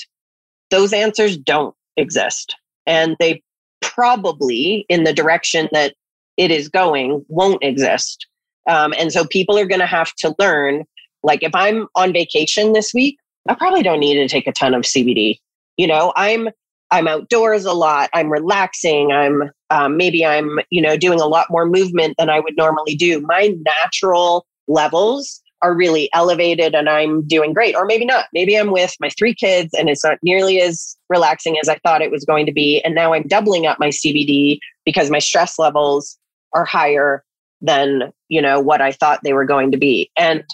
[0.71, 2.55] those answers don't exist.
[2.87, 3.43] And they
[3.81, 5.95] probably, in the direction that
[6.37, 8.27] it is going, won't exist.
[8.69, 10.85] Um, and so people are going to have to learn
[11.23, 13.19] like if I'm on vacation this week,
[13.49, 15.39] I probably don't need to take a ton of CBD.
[15.77, 16.49] You know, I'm
[16.91, 18.11] I'm outdoors a lot.
[18.13, 19.13] I'm relaxing.
[19.13, 22.95] I'm um, maybe I'm you know doing a lot more movement than I would normally
[22.95, 23.21] do.
[23.21, 27.75] My natural levels are really elevated and I'm doing great.
[27.75, 28.27] Or maybe not.
[28.33, 32.03] Maybe I'm with my three kids and it's not nearly as relaxing as I thought
[32.03, 32.81] it was going to be.
[32.83, 36.19] And now I'm doubling up my CBD because my stress levels
[36.55, 37.25] are higher
[37.61, 40.11] than, you know, what I thought they were going to be.
[40.17, 40.45] And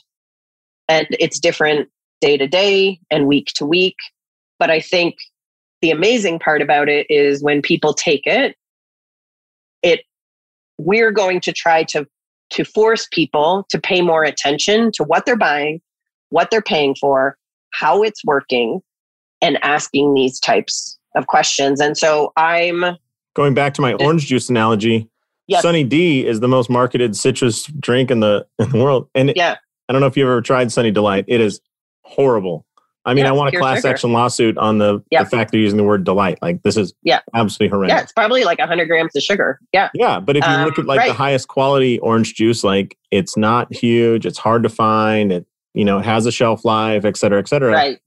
[0.89, 1.89] and it's different
[2.21, 3.97] day to day and week to week.
[4.59, 5.17] But I think
[5.83, 8.57] the amazing part about it is when people take it,
[9.83, 10.01] it
[10.79, 12.07] we're going to try to
[12.51, 15.81] to force people to pay more attention to what they're buying,
[16.31, 17.37] what they're paying for,
[17.71, 18.81] how it's working,
[19.43, 21.81] and asking these types of questions.
[21.81, 22.85] And so I'm
[23.35, 25.09] going back to my orange juice analogy.
[25.47, 25.63] Yes.
[25.63, 29.57] Sunny D is the most marketed citrus drink in the in the world, and yeah.
[29.89, 31.25] I don't know if you've ever tried Sunny Delight.
[31.29, 31.61] It is
[32.03, 32.66] horrible.
[33.07, 33.89] I mean, I want a class sugar.
[33.89, 35.25] action lawsuit on the, yep.
[35.25, 36.39] the fact they're using the word delight.
[36.43, 37.21] Like this is yeah.
[37.35, 37.97] absolutely horrendous.
[37.97, 39.61] Yeah, it's probably like 100 grams of sugar.
[39.73, 39.91] Yeah.
[39.95, 41.09] Yeah, but if you um, look at like right.
[41.09, 44.27] the highest quality orange juice, like it's not huge.
[44.27, 45.33] It's hard to find.
[45.33, 47.73] It you know it has a shelf life, et cetera, et cetera.
[47.73, 48.01] Right.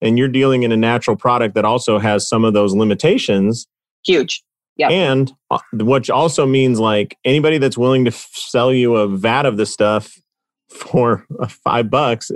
[0.00, 3.66] And you're dealing in a natural product that also has some of those limitations.
[4.06, 4.44] Huge.
[4.76, 4.90] Yeah.
[4.90, 9.46] And uh, which also means like anybody that's willing to f- sell you a vat
[9.46, 10.20] of this stuff
[10.68, 12.30] for five bucks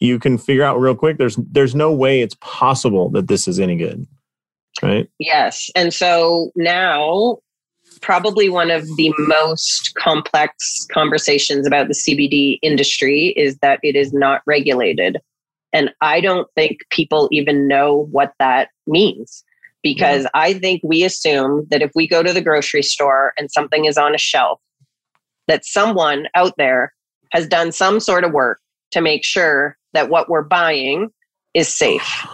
[0.00, 3.58] you can figure out real quick there's there's no way it's possible that this is
[3.58, 4.06] any good
[4.82, 7.38] right yes and so now
[8.00, 14.12] probably one of the most complex conversations about the CBD industry is that it is
[14.12, 15.18] not regulated
[15.72, 19.44] and i don't think people even know what that means
[19.82, 20.30] because yeah.
[20.34, 23.98] i think we assume that if we go to the grocery store and something is
[23.98, 24.60] on a shelf
[25.48, 26.92] that someone out there
[27.32, 28.60] has done some sort of work
[28.92, 31.10] to make sure that what we're buying
[31.54, 32.26] is safe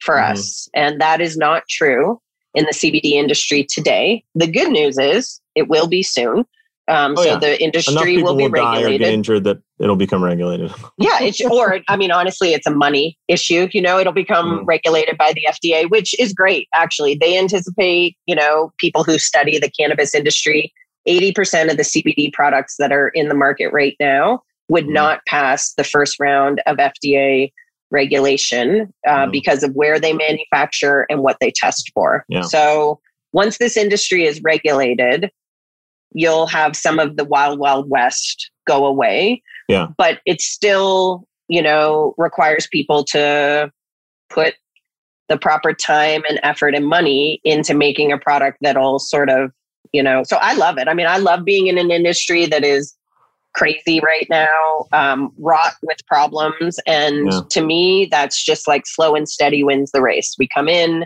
[0.00, 0.32] for mm-hmm.
[0.32, 0.68] us.
[0.74, 2.20] And that is not true
[2.54, 4.24] in the CBD industry today.
[4.34, 6.44] The good news is it will be soon.
[6.88, 7.38] Um, oh, so yeah.
[7.38, 9.00] the industry will be will regulated.
[9.00, 10.72] get injured that it'll become regulated.
[10.98, 13.68] yeah, it's, or I mean, honestly, it's a money issue.
[13.72, 14.64] You know, it'll become mm.
[14.66, 16.66] regulated by the FDA, which is great.
[16.74, 18.16] Actually, they anticipate.
[18.26, 20.72] You know, people who study the cannabis industry,
[21.06, 24.92] eighty percent of the CBD products that are in the market right now would mm
[24.92, 27.52] not pass the first round of FDA
[27.90, 32.24] regulation uh, mm because of where they manufacture and what they test for.
[32.28, 32.42] Yeah.
[32.42, 33.00] So
[33.32, 35.30] once this industry is regulated,
[36.12, 39.42] you'll have some of the wild, wild west go away.
[39.68, 39.88] Yeah.
[39.96, 43.70] But it still, you know, requires people to
[44.30, 44.54] put
[45.28, 49.50] the proper time and effort and money into making a product that'll sort of,
[49.92, 50.88] you know, so I love it.
[50.88, 52.94] I mean, I love being in an industry that is
[53.54, 56.78] crazy right now, um, wrought with problems.
[56.86, 57.40] And yeah.
[57.50, 60.34] to me, that's just like slow and steady wins the race.
[60.38, 61.04] We come in,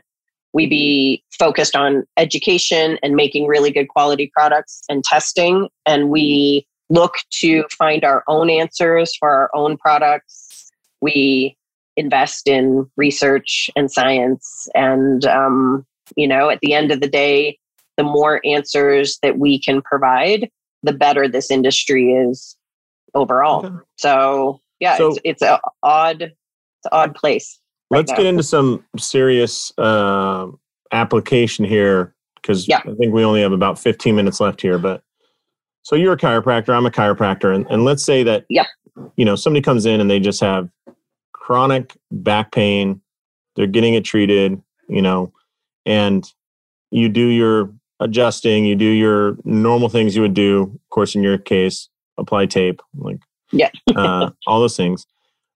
[0.53, 5.69] we be focused on education and making really good quality products and testing.
[5.85, 10.71] And we look to find our own answers for our own products.
[11.01, 11.57] We
[11.97, 14.69] invest in research and science.
[14.75, 15.85] And, um,
[16.17, 17.59] you know, at the end of the day,
[17.97, 20.51] the more answers that we can provide,
[20.87, 22.57] the better this industry is
[23.15, 23.67] overall.
[23.67, 23.75] Okay.
[23.97, 26.35] So yeah, so, it's it's an odd it's
[26.85, 27.59] an odd place.
[27.91, 28.19] Right let's now.
[28.19, 30.49] get into some serious uh,
[30.93, 32.79] application here because yeah.
[32.79, 34.79] I think we only have about 15 minutes left here.
[34.79, 35.03] But
[35.83, 38.65] so you're a chiropractor, I'm a chiropractor, and, and let's say that yeah.
[39.17, 40.69] you know somebody comes in and they just have
[41.33, 43.01] chronic back pain,
[43.55, 45.33] they're getting it treated, you know,
[45.85, 46.33] and
[46.91, 50.63] you do your adjusting, you do your normal things you would do.
[50.63, 53.19] Of course, in your case, apply tape, like
[53.53, 55.07] yeah, uh, all those things.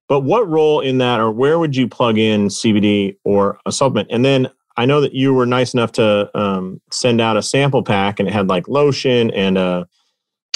[0.08, 4.08] But what role in that, or where would you plug in CBD or a supplement?
[4.10, 7.82] And then I know that you were nice enough to um, send out a sample
[7.82, 9.86] pack, and it had like lotion and a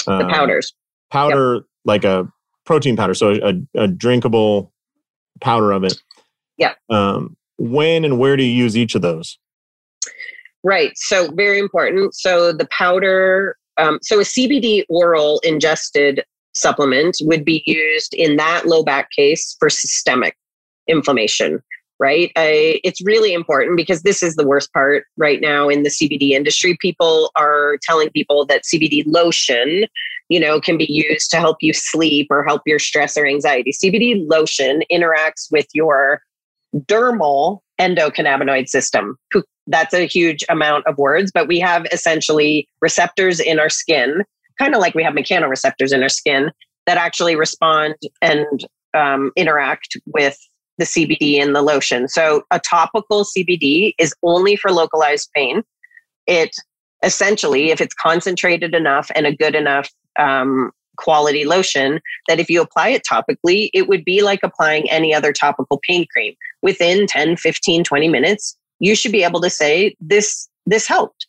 [0.07, 0.73] Uh, the powders.
[1.11, 1.63] Powder, yep.
[1.85, 2.27] like a
[2.65, 4.73] protein powder, so a, a drinkable
[5.39, 6.01] powder of it.
[6.57, 6.73] Yeah.
[6.89, 9.37] Um, when and where do you use each of those?
[10.65, 10.93] Right.
[10.95, 12.15] So very important.
[12.15, 16.25] So the powder, um, so a CBD oral ingested
[16.55, 20.35] supplement would be used in that low back case for systemic
[20.87, 21.61] inflammation.
[21.99, 22.31] Right.
[22.35, 26.31] I, it's really important because this is the worst part right now in the CBD
[26.31, 26.75] industry.
[26.81, 29.85] People are telling people that CBD lotion,
[30.29, 33.71] you know, can be used to help you sleep or help your stress or anxiety.
[33.71, 36.21] CBD lotion interacts with your
[36.75, 39.17] dermal endocannabinoid system.
[39.67, 44.23] That's a huge amount of words, but we have essentially receptors in our skin,
[44.59, 46.51] kind of like we have mechanoreceptors in our skin
[46.85, 50.37] that actually respond and um, interact with
[50.77, 52.07] the CBD in the lotion.
[52.07, 55.63] So a topical CBD is only for localized pain.
[56.27, 56.55] It
[57.03, 62.61] essentially, if it's concentrated enough and a good enough um, quality lotion that if you
[62.61, 66.33] apply it topically, it would be like applying any other topical pain cream.
[66.61, 71.27] Within 10, 15, 20 minutes, you should be able to say, this, this helped.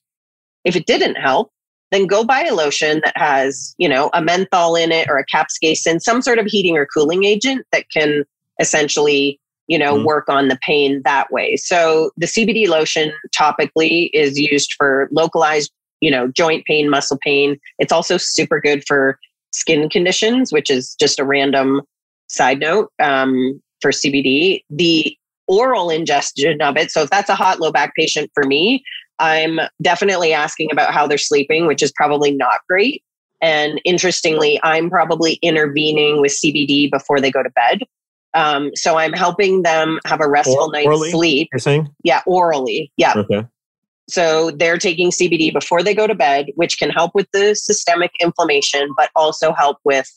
[0.65, 1.53] If it didn't help,
[1.93, 5.27] then go buy a lotion that has, you know, a menthol in it or a
[5.27, 8.25] capsaicin, some sort of heating or cooling agent that can
[8.61, 10.07] essentially, you know, mm-hmm.
[10.07, 11.57] work on the pain that way.
[11.57, 17.59] So the CBD lotion topically is used for localized, you know, joint pain, muscle pain.
[17.79, 19.19] It's also super good for
[19.53, 21.83] skin conditions, which is just a random
[22.29, 24.63] side note um, for CBD.
[24.71, 25.17] The
[25.49, 26.91] oral ingestion of it.
[26.91, 28.85] So if that's a hot low back patient for me,
[29.19, 33.03] I'm definitely asking about how they're sleeping, which is probably not great.
[33.43, 37.83] And interestingly, I'm probably intervening with CBD before they go to bed.
[38.35, 41.49] Um, so I'm helping them have a restful or- night's orally, sleep.
[41.53, 41.89] You're saying?
[42.03, 42.93] Yeah, orally.
[42.97, 43.15] Yeah.
[43.17, 43.47] Okay.
[44.09, 48.13] So they're taking CBD before they go to bed, which can help with the systemic
[48.21, 50.09] inflammation, but also help with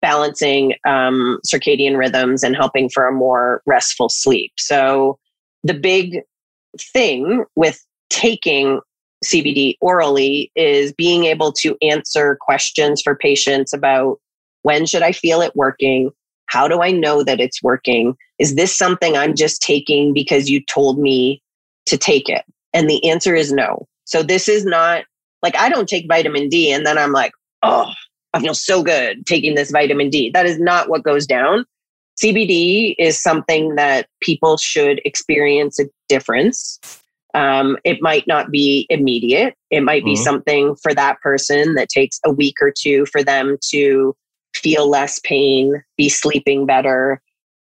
[0.00, 4.52] balancing um, circadian rhythms and helping for a more restful sleep.
[4.58, 5.18] So
[5.64, 6.22] the big
[6.78, 8.80] thing with taking
[9.24, 14.20] CBD orally is being able to answer questions for patients about
[14.62, 16.10] when should I feel it working?
[16.46, 18.16] How do I know that it's working?
[18.38, 21.42] Is this something I'm just taking because you told me
[21.86, 22.44] to take it?
[22.72, 23.86] And the answer is no.
[24.04, 25.04] So this is not
[25.42, 27.32] like I don't take vitamin D and then I'm like,
[27.62, 27.92] oh,
[28.34, 30.30] I feel so good taking this vitamin D.
[30.30, 31.64] That is not what goes down.
[32.22, 36.80] CBD is something that people should experience a difference.
[37.34, 39.54] Um, it might not be immediate.
[39.70, 40.24] It might be mm-hmm.
[40.24, 44.16] something for that person that takes a week or two for them to
[44.54, 47.20] feel less pain, be sleeping better,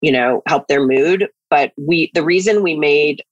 [0.01, 1.27] you know, help their mood.
[1.49, 3.23] But we, the reason we made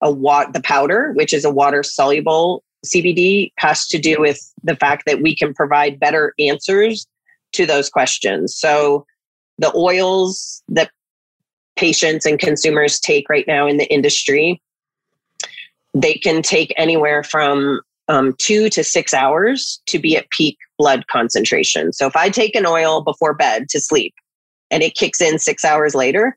[0.00, 4.76] a wat the powder, which is a water soluble CBD, has to do with the
[4.76, 7.06] fact that we can provide better answers
[7.52, 8.54] to those questions.
[8.56, 9.06] So
[9.58, 10.90] the oils that
[11.76, 14.60] patients and consumers take right now in the industry,
[15.92, 21.06] they can take anywhere from um, two to six hours to be at peak blood
[21.06, 21.92] concentration.
[21.92, 24.14] So if I take an oil before bed to sleep
[24.70, 26.36] and it kicks in six hours later,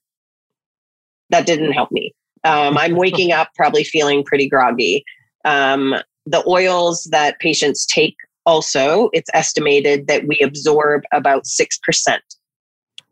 [1.29, 2.13] that didn't help me.
[2.43, 5.03] Um, I'm waking up probably feeling pretty groggy.
[5.43, 5.95] Um,
[6.29, 12.17] the oils that patients take also, it's estimated that we absorb about 6%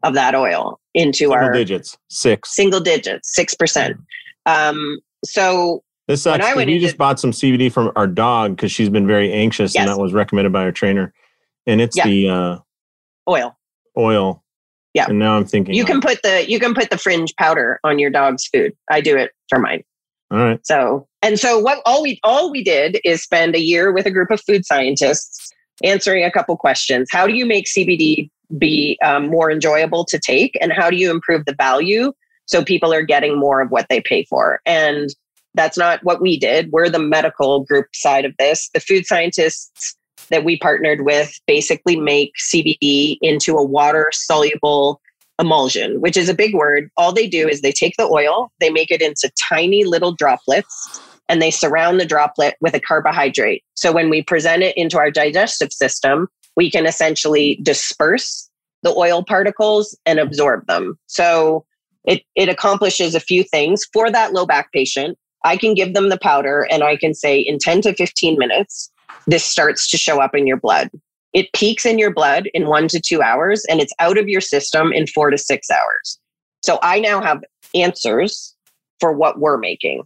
[0.03, 2.55] of that oil into single our digits, six.
[2.55, 3.97] Single digits, 6%.
[4.45, 6.55] Um, so this sucks.
[6.55, 9.81] we into, just bought some CBD from our dog because she's been very anxious, yes.
[9.81, 11.13] and that was recommended by our trainer.
[11.65, 12.05] And it's yeah.
[12.05, 12.57] the uh,
[13.27, 13.57] oil.
[13.97, 14.43] Oil
[14.95, 15.07] yeah.
[15.09, 17.99] And now I'm thinking you can put the you can put the fringe powder on
[17.99, 18.73] your dog's food.
[18.89, 19.83] I do it for mine.
[20.31, 20.65] All right.
[20.65, 24.11] So and so what all we all we did is spend a year with a
[24.11, 25.51] group of food scientists
[25.83, 27.09] answering a couple questions.
[27.11, 31.09] How do you make CBD be um, more enjoyable to take, and how do you
[31.09, 32.13] improve the value
[32.45, 34.59] so people are getting more of what they pay for?
[34.67, 35.09] And
[35.55, 36.71] that's not what we did.
[36.71, 38.69] We're the medical group side of this.
[38.75, 39.95] The food scientists
[40.29, 45.01] that we partnered with basically make CBD into a water soluble
[45.39, 46.91] emulsion, which is a big word.
[46.97, 51.01] All they do is they take the oil, they make it into tiny little droplets,
[51.29, 53.63] and they surround the droplet with a carbohydrate.
[53.75, 58.49] So when we present it into our digestive system, we can essentially disperse
[58.83, 60.97] the oil particles and absorb them.
[61.07, 61.65] So
[62.05, 65.17] it, it accomplishes a few things for that low back patient.
[65.43, 68.91] I can give them the powder and I can say in 10 to 15 minutes,
[69.27, 70.89] this starts to show up in your blood.
[71.33, 74.41] It peaks in your blood in one to two hours and it's out of your
[74.41, 76.19] system in four to six hours.
[76.63, 78.55] So I now have answers
[78.99, 80.03] for what we're making,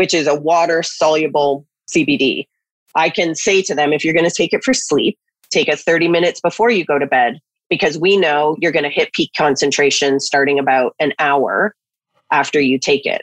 [0.00, 2.46] which is a water soluble CBD.
[2.94, 5.18] I can say to them, if you're going to take it for sleep,
[5.50, 7.38] take it 30 minutes before you go to bed
[7.68, 11.74] because we know you're going to hit peak concentration starting about an hour
[12.32, 13.20] after you take it.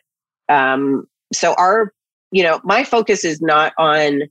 [0.50, 1.92] Um, so our,
[2.32, 4.22] you know, my focus is not on.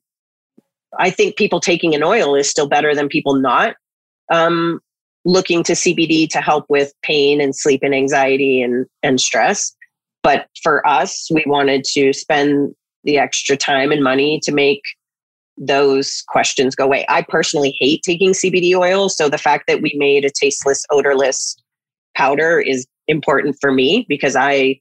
[1.01, 3.75] I think people taking an oil is still better than people not
[4.33, 4.79] um,
[5.25, 9.75] looking to CBD to help with pain and sleep and anxiety and and stress.
[10.27, 12.75] But for us, we wanted to spend
[13.05, 14.83] the extra time and money to make
[15.57, 17.07] those questions go away.
[17.09, 19.09] I personally hate taking CBD oil.
[19.09, 21.57] So the fact that we made a tasteless, odorless
[22.17, 24.81] powder is important for me because I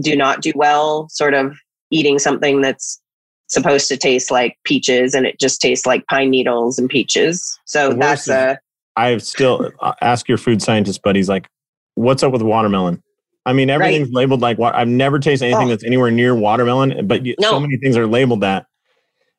[0.00, 1.58] do not do well sort of
[1.90, 3.00] eating something that's
[3.48, 7.58] supposed to taste like peaches and it just tastes like pine needles and peaches.
[7.64, 8.60] So that's a.
[8.94, 11.48] I still uh, ask your food scientist buddies, like,
[11.96, 13.02] what's up with watermelon?
[13.46, 14.14] I mean, everything's right.
[14.14, 15.70] labeled like I've never tasted anything oh.
[15.70, 17.50] that's anywhere near watermelon, but no.
[17.50, 18.66] so many things are labeled that.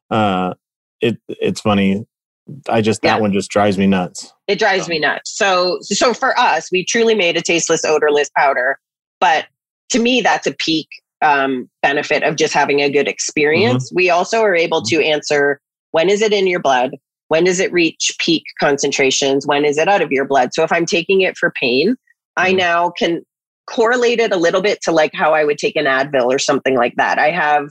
[0.09, 0.55] Uh,
[1.01, 2.05] it it's funny.
[2.67, 3.19] I just that yeah.
[3.19, 4.33] one just drives me nuts.
[4.47, 5.37] It drives me nuts.
[5.37, 8.79] So so for us, we truly made a tasteless, odorless powder.
[9.19, 9.45] But
[9.89, 10.87] to me, that's a peak
[11.21, 13.89] um, benefit of just having a good experience.
[13.89, 13.95] Mm-hmm.
[13.95, 15.59] We also are able to answer
[15.91, 16.95] when is it in your blood?
[17.27, 19.45] When does it reach peak concentrations?
[19.45, 20.53] When is it out of your blood?
[20.53, 22.43] So if I'm taking it for pain, mm-hmm.
[22.43, 23.23] I now can
[23.69, 26.75] correlate it a little bit to like how I would take an Advil or something
[26.75, 27.19] like that.
[27.19, 27.69] I have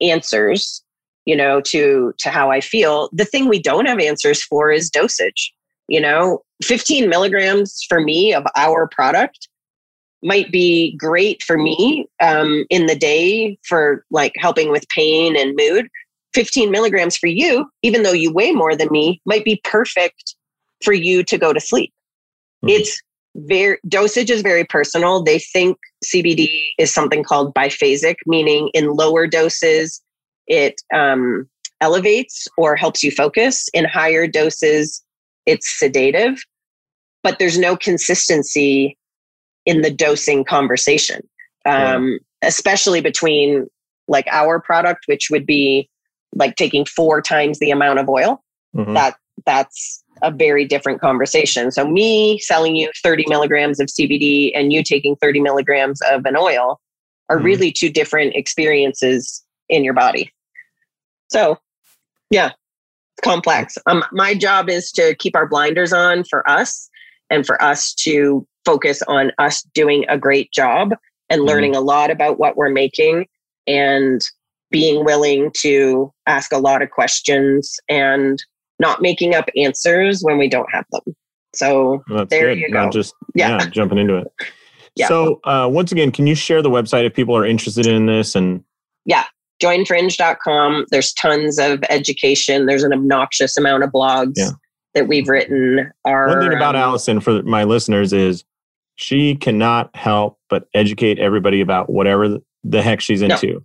[0.00, 0.82] answers
[1.28, 4.90] you know to to how i feel the thing we don't have answers for is
[4.90, 5.52] dosage
[5.88, 9.48] you know 15 milligrams for me of our product
[10.24, 15.54] might be great for me um, in the day for like helping with pain and
[15.56, 15.88] mood
[16.34, 20.34] 15 milligrams for you even though you weigh more than me might be perfect
[20.82, 21.92] for you to go to sleep
[22.64, 22.80] mm-hmm.
[22.80, 23.00] it's
[23.46, 29.26] very dosage is very personal they think cbd is something called biphasic meaning in lower
[29.26, 30.02] doses
[30.48, 31.48] it um,
[31.80, 33.68] elevates or helps you focus.
[33.72, 35.04] In higher doses,
[35.46, 36.42] it's sedative,
[37.22, 38.96] but there's no consistency
[39.66, 41.20] in the dosing conversation,
[41.66, 43.66] um, especially between
[44.08, 45.88] like our product, which would be
[46.34, 48.42] like taking four times the amount of oil.
[48.74, 48.94] Mm-hmm.
[48.94, 49.16] That
[49.46, 51.70] that's a very different conversation.
[51.70, 56.36] So me selling you 30 milligrams of CBD and you taking 30 milligrams of an
[56.36, 56.80] oil
[57.28, 57.46] are mm-hmm.
[57.46, 60.32] really two different experiences in your body.
[61.30, 61.58] So,
[62.30, 63.76] yeah, it's complex.
[63.86, 66.88] Um, my job is to keep our blinders on for us
[67.30, 70.94] and for us to focus on us doing a great job
[71.30, 71.48] and mm-hmm.
[71.48, 73.26] learning a lot about what we're making
[73.66, 74.22] and
[74.70, 78.42] being willing to ask a lot of questions and
[78.78, 81.14] not making up answers when we don't have them.
[81.54, 82.58] So well, there good.
[82.58, 82.84] you go.
[82.84, 83.58] Not just yeah.
[83.58, 83.66] yeah.
[83.70, 84.32] jumping into it.
[84.96, 85.06] Yeah.
[85.06, 88.34] So uh, once again, can you share the website if people are interested in this
[88.34, 88.64] and
[89.04, 89.26] yeah
[89.62, 90.86] joinfringe.com.
[90.90, 92.66] There's tons of education.
[92.66, 94.50] There's an obnoxious amount of blogs yeah.
[94.94, 95.90] that we've written.
[96.04, 98.44] Our, One thing about um, Allison for my listeners is
[98.96, 103.54] she cannot help but educate everybody about whatever the heck she's into.
[103.54, 103.60] No.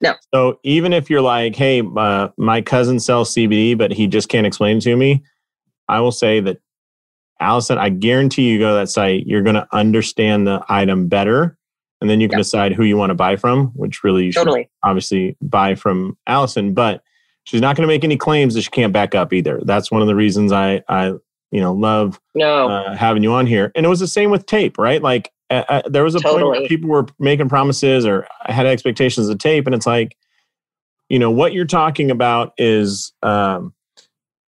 [0.00, 0.14] No.
[0.34, 4.46] So even if you're like, hey, uh, my cousin sells CBD, but he just can't
[4.46, 5.22] explain it to me,
[5.88, 6.58] I will say that
[7.40, 11.56] Allison, I guarantee you go to that site, you're going to understand the item better
[12.00, 12.44] and then you can yep.
[12.44, 14.68] decide who you want to buy from, which really you totally.
[14.82, 16.74] obviously buy from Allison.
[16.74, 17.02] But
[17.44, 19.60] she's not going to make any claims that she can't back up either.
[19.64, 21.14] That's one of the reasons I I
[21.50, 22.68] you know love no.
[22.68, 23.72] uh, having you on here.
[23.74, 25.00] And it was the same with tape, right?
[25.00, 26.42] Like uh, uh, there was a totally.
[26.42, 30.16] point where people were making promises or I had expectations of tape, and it's like,
[31.08, 33.12] you know, what you're talking about is.
[33.22, 33.72] Um,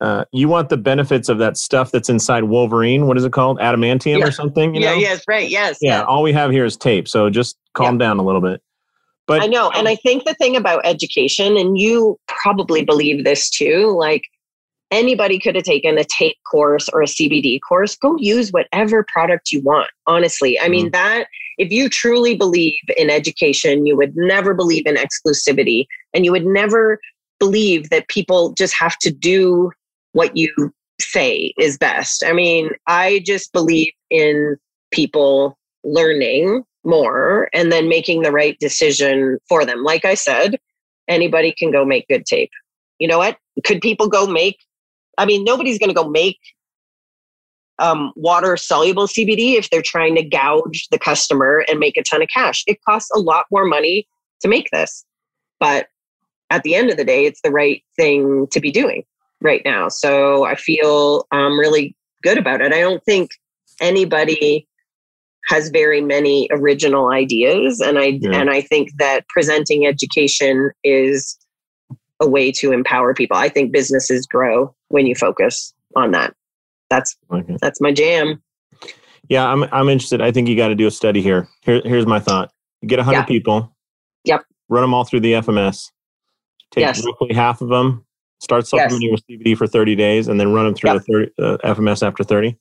[0.00, 3.06] uh, you want the benefits of that stuff that's inside Wolverine.
[3.06, 3.58] What is it called?
[3.58, 4.24] Adamantium yeah.
[4.24, 4.74] or something?
[4.74, 4.96] yeah, know?
[4.96, 5.50] yes, right.
[5.50, 5.76] Yes.
[5.82, 6.06] Yeah, yes.
[6.08, 7.06] All we have here is tape.
[7.06, 8.06] So just calm yeah.
[8.06, 8.62] down a little bit.
[9.26, 9.70] But I know.
[9.70, 14.22] And I think the thing about education, and you probably believe this too, like
[14.90, 17.96] anybody could have taken a tape course or a CBD course.
[17.96, 19.90] Go use whatever product you want.
[20.06, 20.58] Honestly.
[20.58, 20.92] I mean, mm-hmm.
[20.92, 21.26] that
[21.58, 26.46] if you truly believe in education, you would never believe in exclusivity and you would
[26.46, 26.98] never
[27.38, 29.70] believe that people just have to do
[30.12, 32.24] what you say is best.
[32.24, 34.56] I mean, I just believe in
[34.90, 39.82] people learning more and then making the right decision for them.
[39.82, 40.58] Like I said,
[41.08, 42.50] anybody can go make good tape.
[42.98, 43.38] You know what?
[43.64, 44.58] Could people go make?
[45.20, 46.38] I mean, nobody's going to go make
[47.78, 52.22] um, water soluble CBD if they're trying to gouge the customer and make a ton
[52.22, 52.64] of cash.
[52.66, 54.08] It costs a lot more money
[54.40, 55.04] to make this.
[55.58, 55.88] But
[56.48, 59.04] at the end of the day, it's the right thing to be doing
[59.42, 59.88] right now.
[59.88, 62.72] So I feel um, really good about it.
[62.72, 63.30] I don't think
[63.78, 64.66] anybody
[65.48, 68.38] has very many original ideas, and I yeah.
[68.38, 71.36] and I think that presenting education is
[72.20, 73.36] a way to empower people.
[73.36, 76.34] I think businesses grow when you focus on that.
[76.90, 77.56] That's okay.
[77.60, 78.42] that's my jam.
[79.28, 80.20] Yeah, I'm I'm interested.
[80.20, 81.48] I think you got to do a study here.
[81.62, 82.52] Here here's my thought.
[82.82, 83.24] You get 100 yeah.
[83.24, 83.74] people.
[84.24, 84.44] Yep.
[84.68, 85.90] Run them all through the FMS.
[86.70, 87.04] Take yes.
[87.04, 88.04] roughly half of them.
[88.40, 89.20] Start supplementing yes.
[89.28, 91.02] with CBD for 30 days, and then run them through yep.
[91.06, 92.56] the 30, uh, FMS after 30.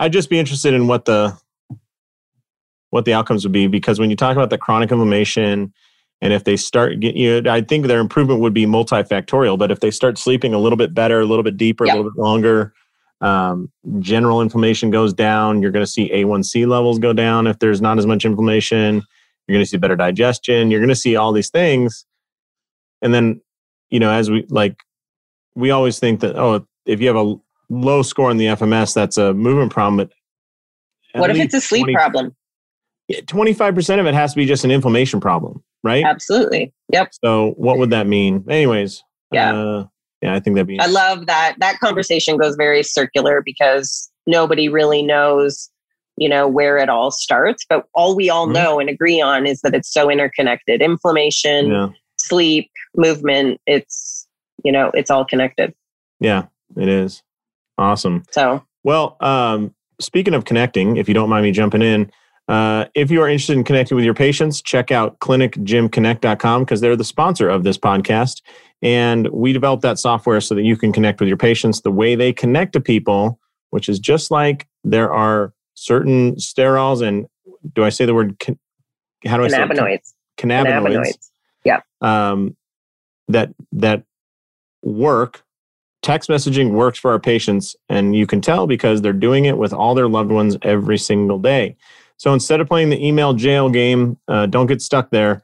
[0.00, 1.36] I'd just be interested in what the
[2.90, 5.72] what the outcomes would be because when you talk about the chronic inflammation
[6.22, 9.70] and if they start get you know, i think their improvement would be multifactorial but
[9.70, 11.94] if they start sleeping a little bit better a little bit deeper yep.
[11.94, 12.72] a little bit longer
[13.20, 13.70] um,
[14.00, 15.62] general inflammation goes down.
[15.62, 18.96] You're going to see a1c levels go down if there's not as much inflammation.
[19.46, 20.72] You're going to see better digestion.
[20.72, 22.04] You're going to see all these things.
[23.00, 23.40] And then
[23.92, 24.82] you know as we like
[25.54, 27.36] we always think that oh if you have a
[27.68, 30.10] low score in the fms that's a movement problem but
[31.20, 32.36] what if it's a sleep 20, problem?
[33.10, 36.04] 25% of it has to be just an inflammation problem right?
[36.04, 36.72] Absolutely.
[36.92, 37.12] Yep.
[37.24, 38.44] So what would that mean?
[38.48, 39.02] Anyways.
[39.32, 39.54] Yeah.
[39.54, 39.86] Uh,
[40.22, 40.78] yeah, I think that'd be.
[40.78, 41.56] I love that.
[41.58, 45.68] That conversation goes very circular because nobody really knows,
[46.16, 47.66] you know, where it all starts.
[47.68, 48.54] But all we all mm-hmm.
[48.54, 50.80] know and agree on is that it's so interconnected.
[50.80, 51.88] Inflammation, yeah.
[52.18, 53.60] sleep, movement.
[53.66, 54.28] It's
[54.64, 55.74] you know, it's all connected.
[56.20, 56.44] Yeah,
[56.76, 57.24] it is.
[57.76, 58.22] Awesome.
[58.30, 62.12] So well, um, speaking of connecting, if you don't mind me jumping in,
[62.52, 66.96] uh, if you are interested in connecting with your patients, check out clinicgymconnect.com because they're
[66.96, 68.42] the sponsor of this podcast.
[68.82, 72.14] And we developed that software so that you can connect with your patients the way
[72.14, 73.40] they connect to people,
[73.70, 77.24] which is just like there are certain sterols and
[77.74, 78.36] do I say the word
[79.24, 80.04] how do I cannabinoids.
[80.04, 80.84] say cannabinoids?
[80.84, 81.30] Cannabinoids.
[81.64, 81.80] Yeah.
[82.02, 82.54] Um,
[83.28, 84.04] that that
[84.82, 85.42] work
[86.02, 89.72] text messaging works for our patients and you can tell because they're doing it with
[89.72, 91.76] all their loved ones every single day
[92.22, 95.42] so instead of playing the email jail game, uh, don't get stuck there.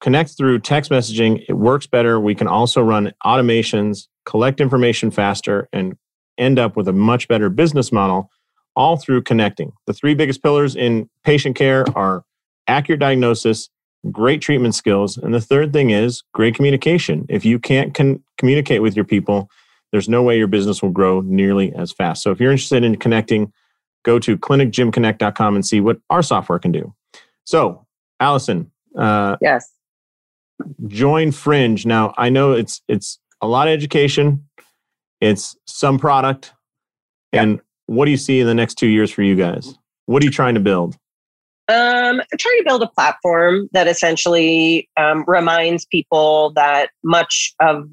[0.00, 1.44] Connect through text messaging.
[1.48, 2.20] It works better.
[2.20, 5.96] We can also run automations, collect information faster, and
[6.38, 8.30] end up with a much better business model
[8.76, 9.72] all through connecting.
[9.88, 12.22] The three biggest pillars in patient care are
[12.68, 13.68] accurate diagnosis,
[14.12, 17.26] great treatment skills, and the third thing is great communication.
[17.28, 19.50] If you can't con- communicate with your people,
[19.90, 22.22] there's no way your business will grow nearly as fast.
[22.22, 23.52] So if you're interested in connecting,
[24.06, 26.94] go to clinicgymconnect.com and see what our software can do.
[27.44, 27.84] So,
[28.20, 29.70] Allison, uh, yes,
[30.86, 31.84] join Fringe.
[31.84, 34.46] Now, I know it's it's a lot of education,
[35.20, 36.54] it's some product,
[37.32, 39.76] and what do you see in the next two years for you guys?
[40.06, 40.96] What are you trying to build?
[41.68, 47.88] Um, I'm trying to build a platform that essentially um, reminds people that much of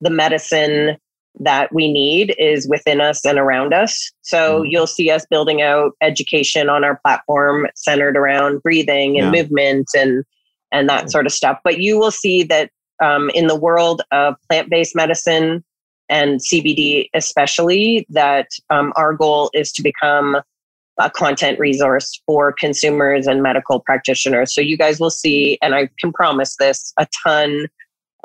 [0.00, 0.96] the medicine
[1.40, 4.10] that we need is within us and around us.
[4.22, 4.70] So mm.
[4.70, 9.42] you'll see us building out education on our platform centered around breathing and yeah.
[9.42, 10.24] movement and
[10.72, 11.58] and that sort of stuff.
[11.64, 12.70] But you will see that
[13.02, 15.64] um, in the world of plant-based medicine
[16.10, 20.36] and CBD, especially, that um, our goal is to become
[20.98, 24.54] a content resource for consumers and medical practitioners.
[24.54, 27.68] So you guys will see, and I can promise this, a ton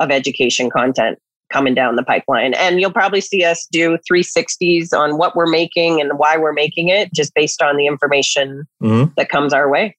[0.00, 1.18] of education content
[1.54, 2.52] coming down the pipeline.
[2.54, 6.88] And you'll probably see us do 360s on what we're making and why we're making
[6.88, 9.12] it, just based on the information mm-hmm.
[9.16, 9.96] that comes our way.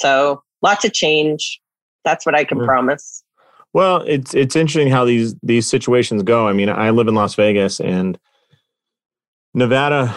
[0.00, 1.60] So lots of change.
[2.04, 2.66] That's what I can mm-hmm.
[2.66, 3.22] promise.
[3.72, 6.48] Well, it's it's interesting how these these situations go.
[6.48, 8.18] I mean, I live in Las Vegas and
[9.54, 10.14] Nevada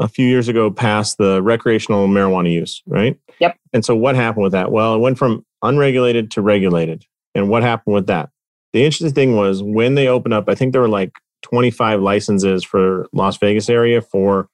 [0.00, 3.18] a few years ago passed the recreational marijuana use, right?
[3.40, 3.56] Yep.
[3.72, 4.72] And so what happened with that?
[4.72, 7.04] Well, it went from unregulated to regulated.
[7.34, 8.30] And what happened with that?
[8.72, 11.12] The interesting thing was when they opened up, I think there were like
[11.42, 14.48] 25 licenses for Las Vegas area for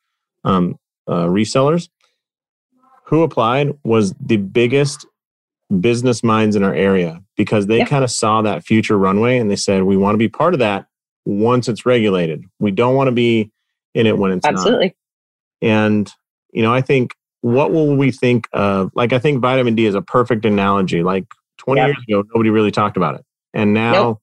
[0.45, 1.89] um, uh, resellers.
[3.07, 5.07] Who applied was the biggest
[5.81, 9.57] business minds in our area because they kind of saw that future runway and they
[9.57, 10.87] said, we want to be part of that
[11.27, 12.45] once it's regulated.
[12.59, 13.51] We don't want to be
[13.95, 14.95] in it when it's Absolutely.
[15.61, 15.69] Not.
[15.69, 16.13] And,
[16.53, 18.91] you know, I think what will we think of?
[18.95, 21.03] Like, I think vitamin D is a perfect analogy.
[21.03, 21.27] Like
[21.59, 21.89] 20 yep.
[21.89, 23.25] years ago, nobody really talked about it.
[23.55, 24.23] And now nope.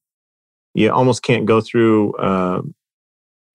[0.74, 2.62] you almost can't go through uh,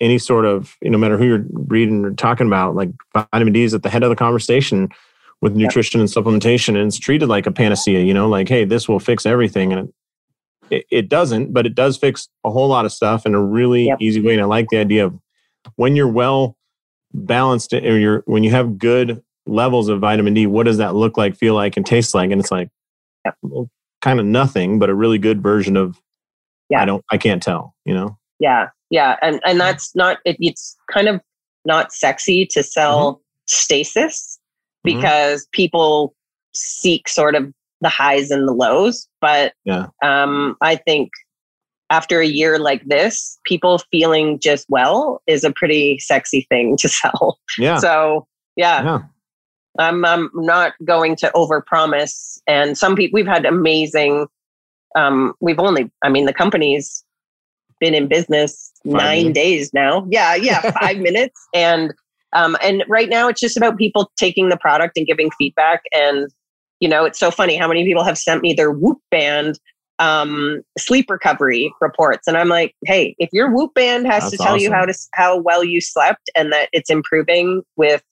[0.02, 3.54] any sort of, you know, no matter who you're reading or talking about, like vitamin
[3.54, 4.90] D is at the head of the conversation
[5.42, 6.70] with nutrition and supplementation.
[6.70, 9.72] And it's treated like a panacea, you know, like, hey, this will fix everything.
[9.72, 9.94] And
[10.70, 13.86] it, it doesn't, but it does fix a whole lot of stuff in a really
[13.86, 14.00] yep.
[14.02, 14.34] easy way.
[14.34, 15.18] And I like the idea of
[15.76, 16.58] when you're well
[17.14, 21.18] balanced or you're when you have good levels of vitamin D, what does that look
[21.18, 22.32] like, feel like, and taste like?
[22.32, 22.70] And it's like,
[23.42, 23.70] well,
[24.02, 26.00] kind of nothing, but a really good version of
[26.70, 26.82] yeah.
[26.82, 28.18] I don't I can't tell, you know?
[28.40, 28.70] Yeah.
[28.90, 29.18] Yeah.
[29.22, 31.22] And and that's not it, it's kind of
[31.66, 33.22] not sexy to sell mm-hmm.
[33.48, 34.40] stasis
[34.86, 34.98] mm-hmm.
[34.98, 35.52] because mm-hmm.
[35.58, 36.16] people
[36.54, 39.08] seek sort of the highs and the lows.
[39.22, 39.88] But yeah.
[40.04, 41.12] um I think
[41.90, 46.90] after a year like this, people feeling just well is a pretty sexy thing to
[46.90, 47.40] sell.
[47.58, 47.78] Yeah.
[47.78, 48.84] So yeah.
[48.84, 49.00] yeah.
[49.78, 52.40] I'm I'm not going to overpromise.
[52.48, 54.28] And some people we've had amazing.
[54.96, 57.04] Um, we've only, I mean, the company's
[57.80, 59.40] been in business Five nine minutes.
[59.40, 60.08] days now.
[60.10, 61.40] Yeah, yeah, five minutes.
[61.54, 61.94] And
[62.34, 65.84] um, and right now it's just about people taking the product and giving feedback.
[65.94, 66.30] And
[66.80, 69.60] you know, it's so funny how many people have sent me their Whoop band
[70.00, 74.44] um, sleep recovery reports, and I'm like, hey, if your Whoop band has That's to
[74.44, 78.04] tell you how to how well you slept and that it's improving with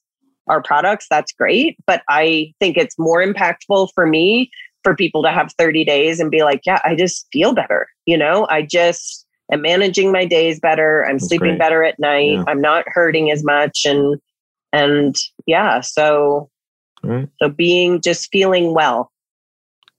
[0.48, 1.76] our products, that's great.
[1.86, 4.50] But I think it's more impactful for me
[4.82, 7.88] for people to have 30 days and be like, yeah, I just feel better.
[8.06, 11.04] You know, I just am managing my days better.
[11.04, 11.58] I'm That's sleeping great.
[11.58, 12.34] better at night.
[12.34, 12.44] Yeah.
[12.46, 13.84] I'm not hurting as much.
[13.84, 14.20] And,
[14.72, 15.16] and
[15.46, 16.50] yeah, so,
[17.02, 17.28] right.
[17.42, 19.10] so being just feeling well.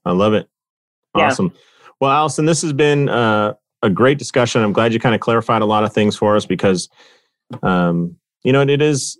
[0.06, 0.48] I love it.
[1.16, 1.26] Yeah.
[1.26, 1.52] Awesome.
[2.00, 4.62] Well, Allison, this has been uh, a great discussion.
[4.62, 6.88] I'm glad you kind of clarified a lot of things for us because,
[7.62, 9.18] um, you know, it is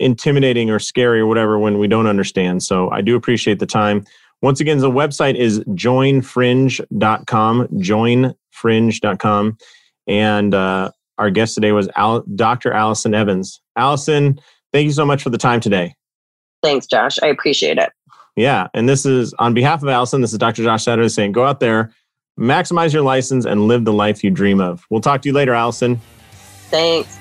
[0.00, 2.62] intimidating or scary or whatever when we don't understand.
[2.62, 4.04] So I do appreciate the time.
[4.42, 9.58] Once again, the website is joinfringe.com, joinfringe.com.
[10.06, 12.72] And uh, our guest today was Al- Dr.
[12.72, 13.60] Allison Evans.
[13.76, 14.40] Allison,
[14.72, 15.94] thank you so much for the time today.
[16.62, 17.18] Thanks, Josh.
[17.22, 17.90] I appreciate it.
[18.36, 18.68] Yeah.
[18.72, 20.62] And this is on behalf of Allison, this is Dr.
[20.62, 21.92] Josh Saturday saying go out there,
[22.38, 24.86] maximize your license, and live the life you dream of.
[24.88, 26.00] We'll talk to you later, Allison.
[26.70, 27.19] Thanks.